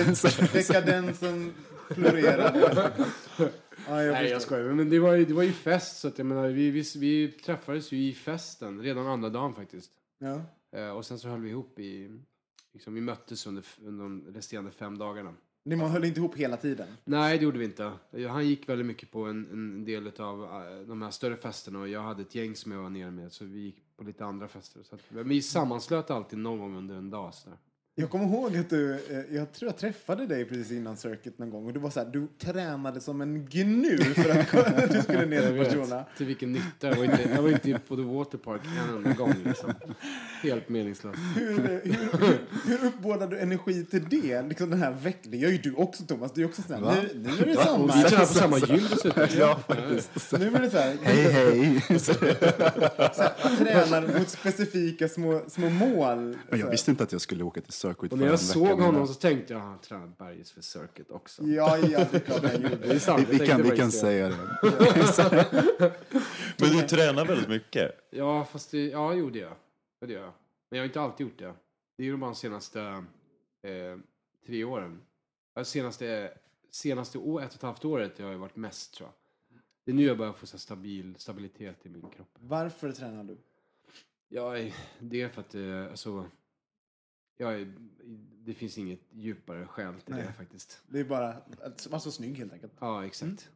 [0.52, 1.52] Dekadensen
[1.94, 2.92] florerade.
[3.88, 4.72] Ja, jag Nej, jag skojar.
[4.72, 7.28] Men det var, ju, det var ju fest, så att jag menar, vi, vi, vi
[7.28, 9.90] träffades ju i festen, redan andra dagen faktiskt.
[10.18, 10.42] Ja.
[10.78, 12.20] Eh, och sen så höll vi ihop i,
[12.72, 15.34] liksom, vi möttes under, under de resterande fem dagarna.
[15.64, 16.88] Ni höll inte ihop hela tiden?
[17.04, 17.92] Nej, det gjorde vi inte.
[18.28, 20.38] Han gick väldigt mycket på en, en del av
[20.86, 23.44] de här större festerna och jag hade ett gäng som jag var nere med, så
[23.44, 24.82] vi gick på lite andra fester.
[24.82, 27.34] Så att, men vi sammanslöt alltid någon gång under en dag.
[27.34, 27.58] Så där.
[27.98, 31.50] Jag kommer ihåg att du, eh, jag tror jag träffade dig precis innan Circuit någon
[31.50, 35.26] gång och du var så här, du tränade som en gnu för att du skulle
[35.26, 36.04] ner till Barcelona.
[36.16, 36.88] till vilken nytta.
[36.88, 39.34] Jag var inte, jag var inte på The Waterpark en enda gång.
[39.44, 39.72] Liksom.
[40.50, 41.18] Helt meningslöst.
[41.36, 41.80] Hur, hur,
[42.18, 44.42] hur, hur uppbådar du energi till det?
[44.42, 45.30] Liksom den här veckan.
[45.30, 46.32] Det gör ju du också Thomas.
[46.32, 48.02] Du är också sån här, nu, nu är det Vi sommar.
[48.08, 49.26] tränar på samma gym dessutom.
[49.38, 50.32] Ja, faktiskt.
[50.38, 51.98] Nu är det så här, Hej, hej.
[52.00, 56.36] så här tränar mot specifika små, små mål.
[56.50, 58.80] Men jag visste inte att jag skulle åka till Circuit Och när jag såg innan.
[58.80, 61.42] honom så tänkte jag, han tränar bergis för Circuit också.
[61.42, 62.76] Ja, ja, det är klart gjorde.
[62.88, 63.26] Det är sant.
[63.30, 64.36] Vi, vi, kan, vi kan säga det.
[66.58, 67.90] Men du tränar väldigt mycket.
[68.10, 69.56] Ja, fast det, ja, jo, det gör jag.
[70.06, 70.32] Ja, det gör jag.
[70.68, 71.54] Men jag har inte alltid gjort det.
[71.96, 73.04] Det är ju bara de senaste
[73.62, 73.98] eh,
[74.46, 75.02] tre åren.
[75.64, 76.38] Senaste,
[76.70, 79.14] senaste år, ett och ett halvt året jag har jag varit mest tror jag.
[79.84, 82.38] Det är nu jag börjar få så stabil, stabilitet i min kropp.
[82.38, 83.38] Varför tränar du?
[84.28, 84.52] Ja,
[84.98, 86.30] det är för att eh, alltså,
[87.36, 87.50] ja,
[88.44, 90.24] det finns inget djupare skäl till Nej.
[90.26, 90.82] det faktiskt.
[90.86, 91.28] Det är bara
[91.60, 92.72] att vara så snygg helt enkelt.
[92.78, 93.50] Ja, exakt.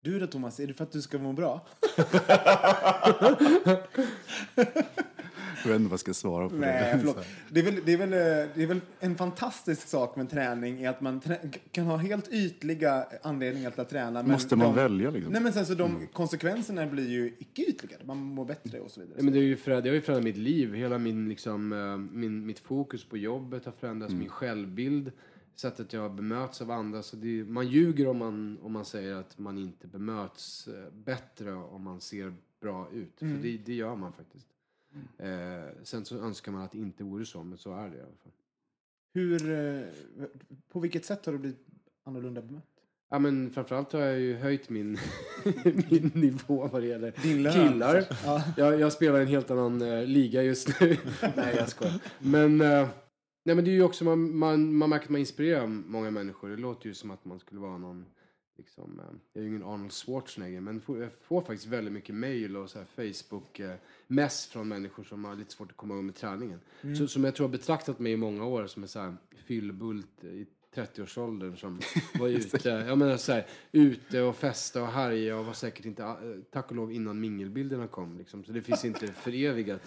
[0.00, 1.66] Du då Thomas, är det för att du ska må bra?
[5.64, 6.98] Jag vet inte vad jag ska svara på Nej, det.
[6.98, 7.26] förlåt.
[7.50, 10.82] Det är, väl, det, är väl, eh, det är väl en fantastisk sak med träning
[10.82, 11.38] är att man trä
[11.72, 14.22] kan ha helt ytliga anledningar till att träna.
[14.22, 15.32] Men Måste man de, välja liksom?
[15.32, 17.96] Nej men sen så de konsekvenserna blir ju icke ytliga.
[18.04, 19.14] Man mår bättre och så vidare.
[19.18, 20.74] Ja, men det, är ju förä- det har ju förändrat mitt liv.
[20.74, 24.14] Hela min, liksom, eh, min, mitt fokus på jobbet har förändrats.
[24.14, 25.12] Min självbild.
[25.56, 27.02] Sättet jag bemöts av andra.
[27.02, 31.52] Så det, man ljuger om man, om man säger att man inte bemöts eh, bättre
[31.54, 33.18] om man ser bra ut.
[33.18, 34.46] För det, det gör man faktiskt.
[35.18, 38.00] Eh, sen så önskar man att det inte vore så, men så är det i
[38.00, 38.32] alla fall.
[39.14, 39.86] Hur, eh,
[40.68, 41.66] på vilket sätt har du blivit
[42.04, 42.72] annorlunda bemött?
[43.12, 44.98] Ja, men framförallt har jag ju höjt min,
[45.90, 47.96] min nivå vad det gäller killar.
[47.96, 48.14] alltså.
[48.24, 48.42] Ja.
[48.56, 50.96] Jag, jag spelar en helt annan eh, liga just nu.
[51.36, 52.00] nej, jag skojar.
[52.18, 52.88] Men, eh,
[53.44, 56.48] nej, men det är ju också, man, man, man märker att man inspirerar många människor.
[56.48, 58.06] Det låter ju som att man skulle vara någon,
[58.58, 62.14] liksom, eh, jag är ju ingen Arnold Schwarzenegger, men får, jag får faktiskt väldigt mycket
[62.14, 62.86] mail och så här
[64.12, 66.60] Facebook-mess från människor som har lite svårt att komma igång med träningen.
[66.98, 70.24] Så, som jag tror har betraktat mig i många år som en så här fyllbult
[70.24, 71.80] i 30-årsåldern som
[72.18, 76.02] var ute, jag menar så här, ute och festa och härja och var säkert inte,
[76.02, 76.16] eh,
[76.50, 78.44] tack och lov innan mingelbilderna kom liksom.
[78.44, 79.80] Så det finns inte förevigat.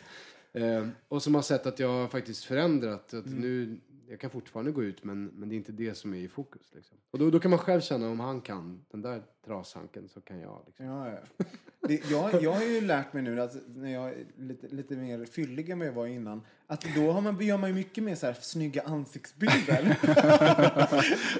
[0.54, 3.14] Eh, och som har sett att jag har faktiskt förändrat.
[3.14, 3.78] Att nu,
[4.10, 6.72] jag kan fortfarande gå ut men, men det är inte det som är i fokus.
[6.76, 6.98] Liksom.
[7.12, 10.40] Och då, då kan man själv känna om han kan den där trashanken så kan
[10.40, 10.62] jag.
[10.66, 10.86] Liksom.
[10.86, 11.46] Ja, ja.
[11.88, 15.26] Det, jag, jag har ju lärt mig nu att när jag är lite, lite mer
[15.26, 18.16] fyllig än vad jag var innan, att då har man, gör man ju mycket mer
[18.16, 19.98] så här snygga ansiktsbilder.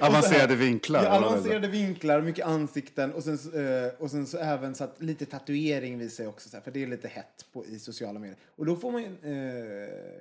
[0.00, 1.04] Avancerade vinklar.
[1.04, 5.26] Ja, avancerade vinklar, mycket ansikten och sen, eh, och sen så även så att lite
[5.26, 8.38] tatuering visar jag också, så här, för det är lite hett på, i sociala medier.
[8.56, 9.32] Och då får man eh,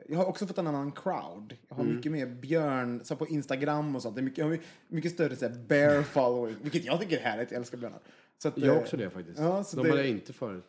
[0.08, 1.54] jag har också fått en annan crowd.
[1.68, 1.96] Jag har Mm.
[1.96, 4.16] mycket mer björn, så på Instagram och sånt.
[4.16, 7.22] Det är mycket, jag har mycket större så här, bear following, vilket jag tycker är
[7.22, 8.00] härligt, jag älskar björnar.
[8.38, 9.40] Så att, Jag eh, har också det faktiskt.
[9.40, 10.66] Ja, så De det- hade jag inte förut.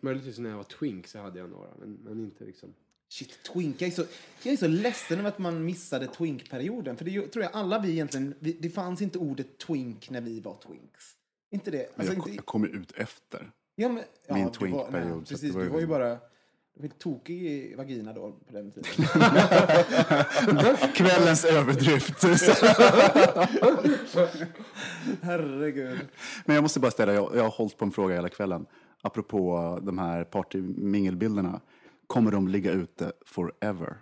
[0.00, 2.74] Möjligtvis när jag var twink så hade jag några, men, men inte liksom.
[3.08, 3.80] Shit, twink.
[3.82, 4.04] Jag är, så,
[4.42, 6.96] jag är så ledsen över att man missade twink-perioden.
[6.96, 10.40] För det tror jag alla vi egentligen, vi, det fanns inte ordet twink när vi
[10.40, 11.16] var twinks.
[11.50, 11.86] Inte det?
[11.96, 13.50] Alltså, jag, inte, jag kom ju ut efter.
[13.74, 16.18] ja, men, ja, min var- twink-period, Precis, du var ju bara
[16.74, 18.90] du var tokig i vagina då på den tiden.
[20.94, 22.22] Kvällens överdrift.
[25.22, 25.98] Herregud.
[26.44, 28.66] Men jag måste bara ställa, jag, jag har hållit på en fråga hela kvällen.
[29.02, 31.60] apropå de här partymingelbilderna,
[32.06, 33.96] kommer de ligga ute forever?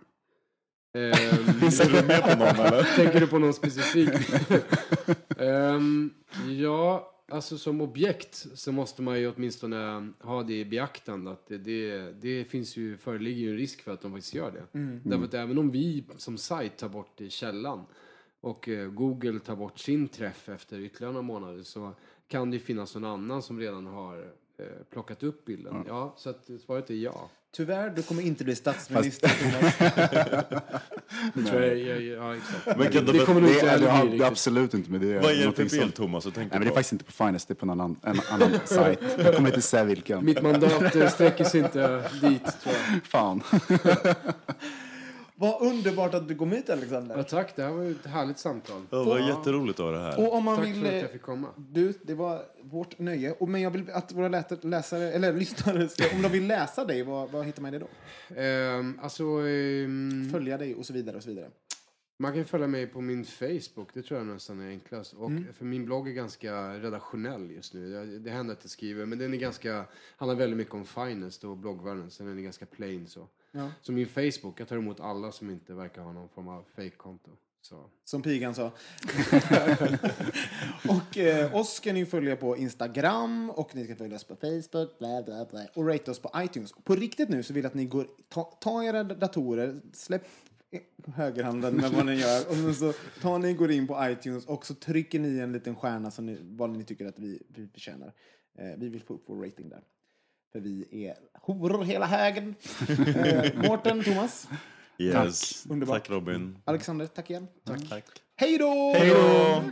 [0.95, 1.13] Ehm,
[1.63, 2.97] Är du med på någon eller?
[2.97, 4.11] Tänker du på någon specifik?
[5.39, 6.11] Ehm,
[6.49, 11.31] ja, alltså som objekt så måste man ju åtminstone ha det i beaktande.
[11.31, 14.51] Att det, det, det finns ju, föreligger ju en risk för att de faktiskt gör
[14.51, 14.79] det.
[15.05, 17.85] Därför att även om vi som sajt tar bort det i källan
[18.41, 21.95] och eh, Google tar bort sin träff efter ytterligare några månader så
[22.29, 25.85] kan det ju finnas någon annan som redan har eh, plockat upp bilden.
[25.87, 27.31] Ja, så att svaret är ja.
[27.57, 29.29] Tyvärr, du kommer inte bli statsminister.
[29.29, 29.79] Thomas.
[31.35, 32.79] Det tror jag, jag, ja, exakt.
[32.79, 34.23] Men kan det, du- kommer Det, inte det det är riktigt.
[34.23, 35.19] absolut inte med det.
[35.19, 37.49] Vad är det för Thomas att tänka Nej, men det är faktiskt inte på Finest,
[37.49, 38.99] det är på en annan, en annan sajt.
[39.25, 40.25] Jag kommer inte säga vilken.
[40.25, 43.05] Mitt mandat eh, sträcker sig inte dit, tror jag.
[43.05, 43.43] Fan.
[45.41, 47.17] Vad underbart att du kom hit Alexander.
[47.17, 48.83] Ja, tack, det här var ju ett härligt samtal.
[48.91, 50.19] Det var jätteroligt att ha det här.
[50.27, 50.81] Och om man Tack vill...
[50.81, 51.49] för att jag fick komma.
[51.57, 53.33] Du, det var vårt nöje.
[53.33, 54.29] Och, men jag vill att våra
[54.63, 57.89] läsare, eller lyssnare, ska, om de vill läsa dig, vad, vad hittar man det då?
[58.41, 61.51] Ehm, alltså, ehm, Följa dig och så vidare och så vidare.
[62.19, 65.13] man kan följa mig på min Facebook, det tror jag nästan är enklast.
[65.13, 65.45] Och Mm.
[65.59, 67.91] för min blogg är ganska redaktionell just nu.
[67.91, 69.85] Det, det händer att jag skriver, men den är ganska,
[70.17, 73.29] handlar väldigt mycket om finest och bloggvärlden, så den är ganska plain så.
[73.53, 73.73] Ja.
[73.83, 77.31] Så min Facebook, jag tar emot alla som inte verkar ha någon form av fake-konto.
[77.63, 77.91] Så.
[78.05, 78.67] Som pigan sa.
[80.89, 84.99] och eh, oss ska ni följa på Instagram och ni ska följa oss på Facebook
[84.99, 86.73] bla, bla, bla, och rate oss på iTunes.
[86.85, 90.23] På riktigt nu så vill jag att ni går, ta, ta era datorer, släpp
[91.07, 94.75] högerhanden med vad ni gör och så tar ni går in på iTunes och så
[94.75, 98.13] trycker ni en liten stjärna som ni, vad ni tycker att vi, vi förtjänar.
[98.59, 99.83] Eh, vi vill få upp vår rating där.
[100.53, 102.55] För vi är horor hela högen.
[103.25, 104.49] eh, Mårten, Thomas,
[104.99, 105.67] Yes.
[105.71, 106.03] Underbart.
[106.03, 106.59] Tack Robin.
[106.65, 107.49] Alexander, tack igen.
[107.89, 108.05] Tack.
[108.37, 108.93] Hej då!
[108.95, 109.63] Hej då!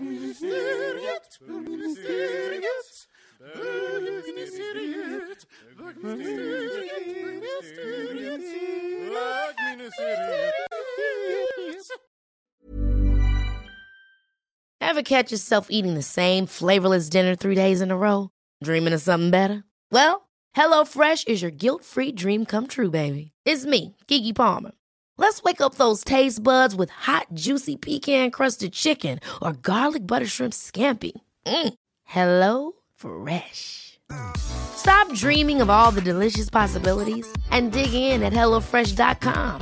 [14.81, 18.31] Ever catch yourself eating the same flavorless dinner three days in a row?
[18.65, 19.63] Dreaming of something better?
[19.91, 23.33] Well, HelloFresh is your guilt-free dream come true, baby.
[23.45, 24.73] It's me, Kiki Palmer.
[25.17, 30.55] Let's wake up those taste buds with hot, juicy pecan-crusted chicken or garlic butter shrimp
[30.55, 31.13] scampi.
[31.47, 31.75] Mm.
[32.05, 33.99] Hello Fresh.
[34.37, 39.61] Stop dreaming of all the delicious possibilities and dig in at HelloFresh.com.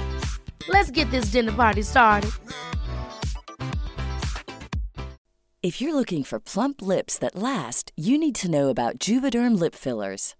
[0.69, 2.31] Let's get this dinner party started.
[5.63, 9.75] If you're looking for plump lips that last, you need to know about Juvederm lip
[9.75, 10.37] fillers.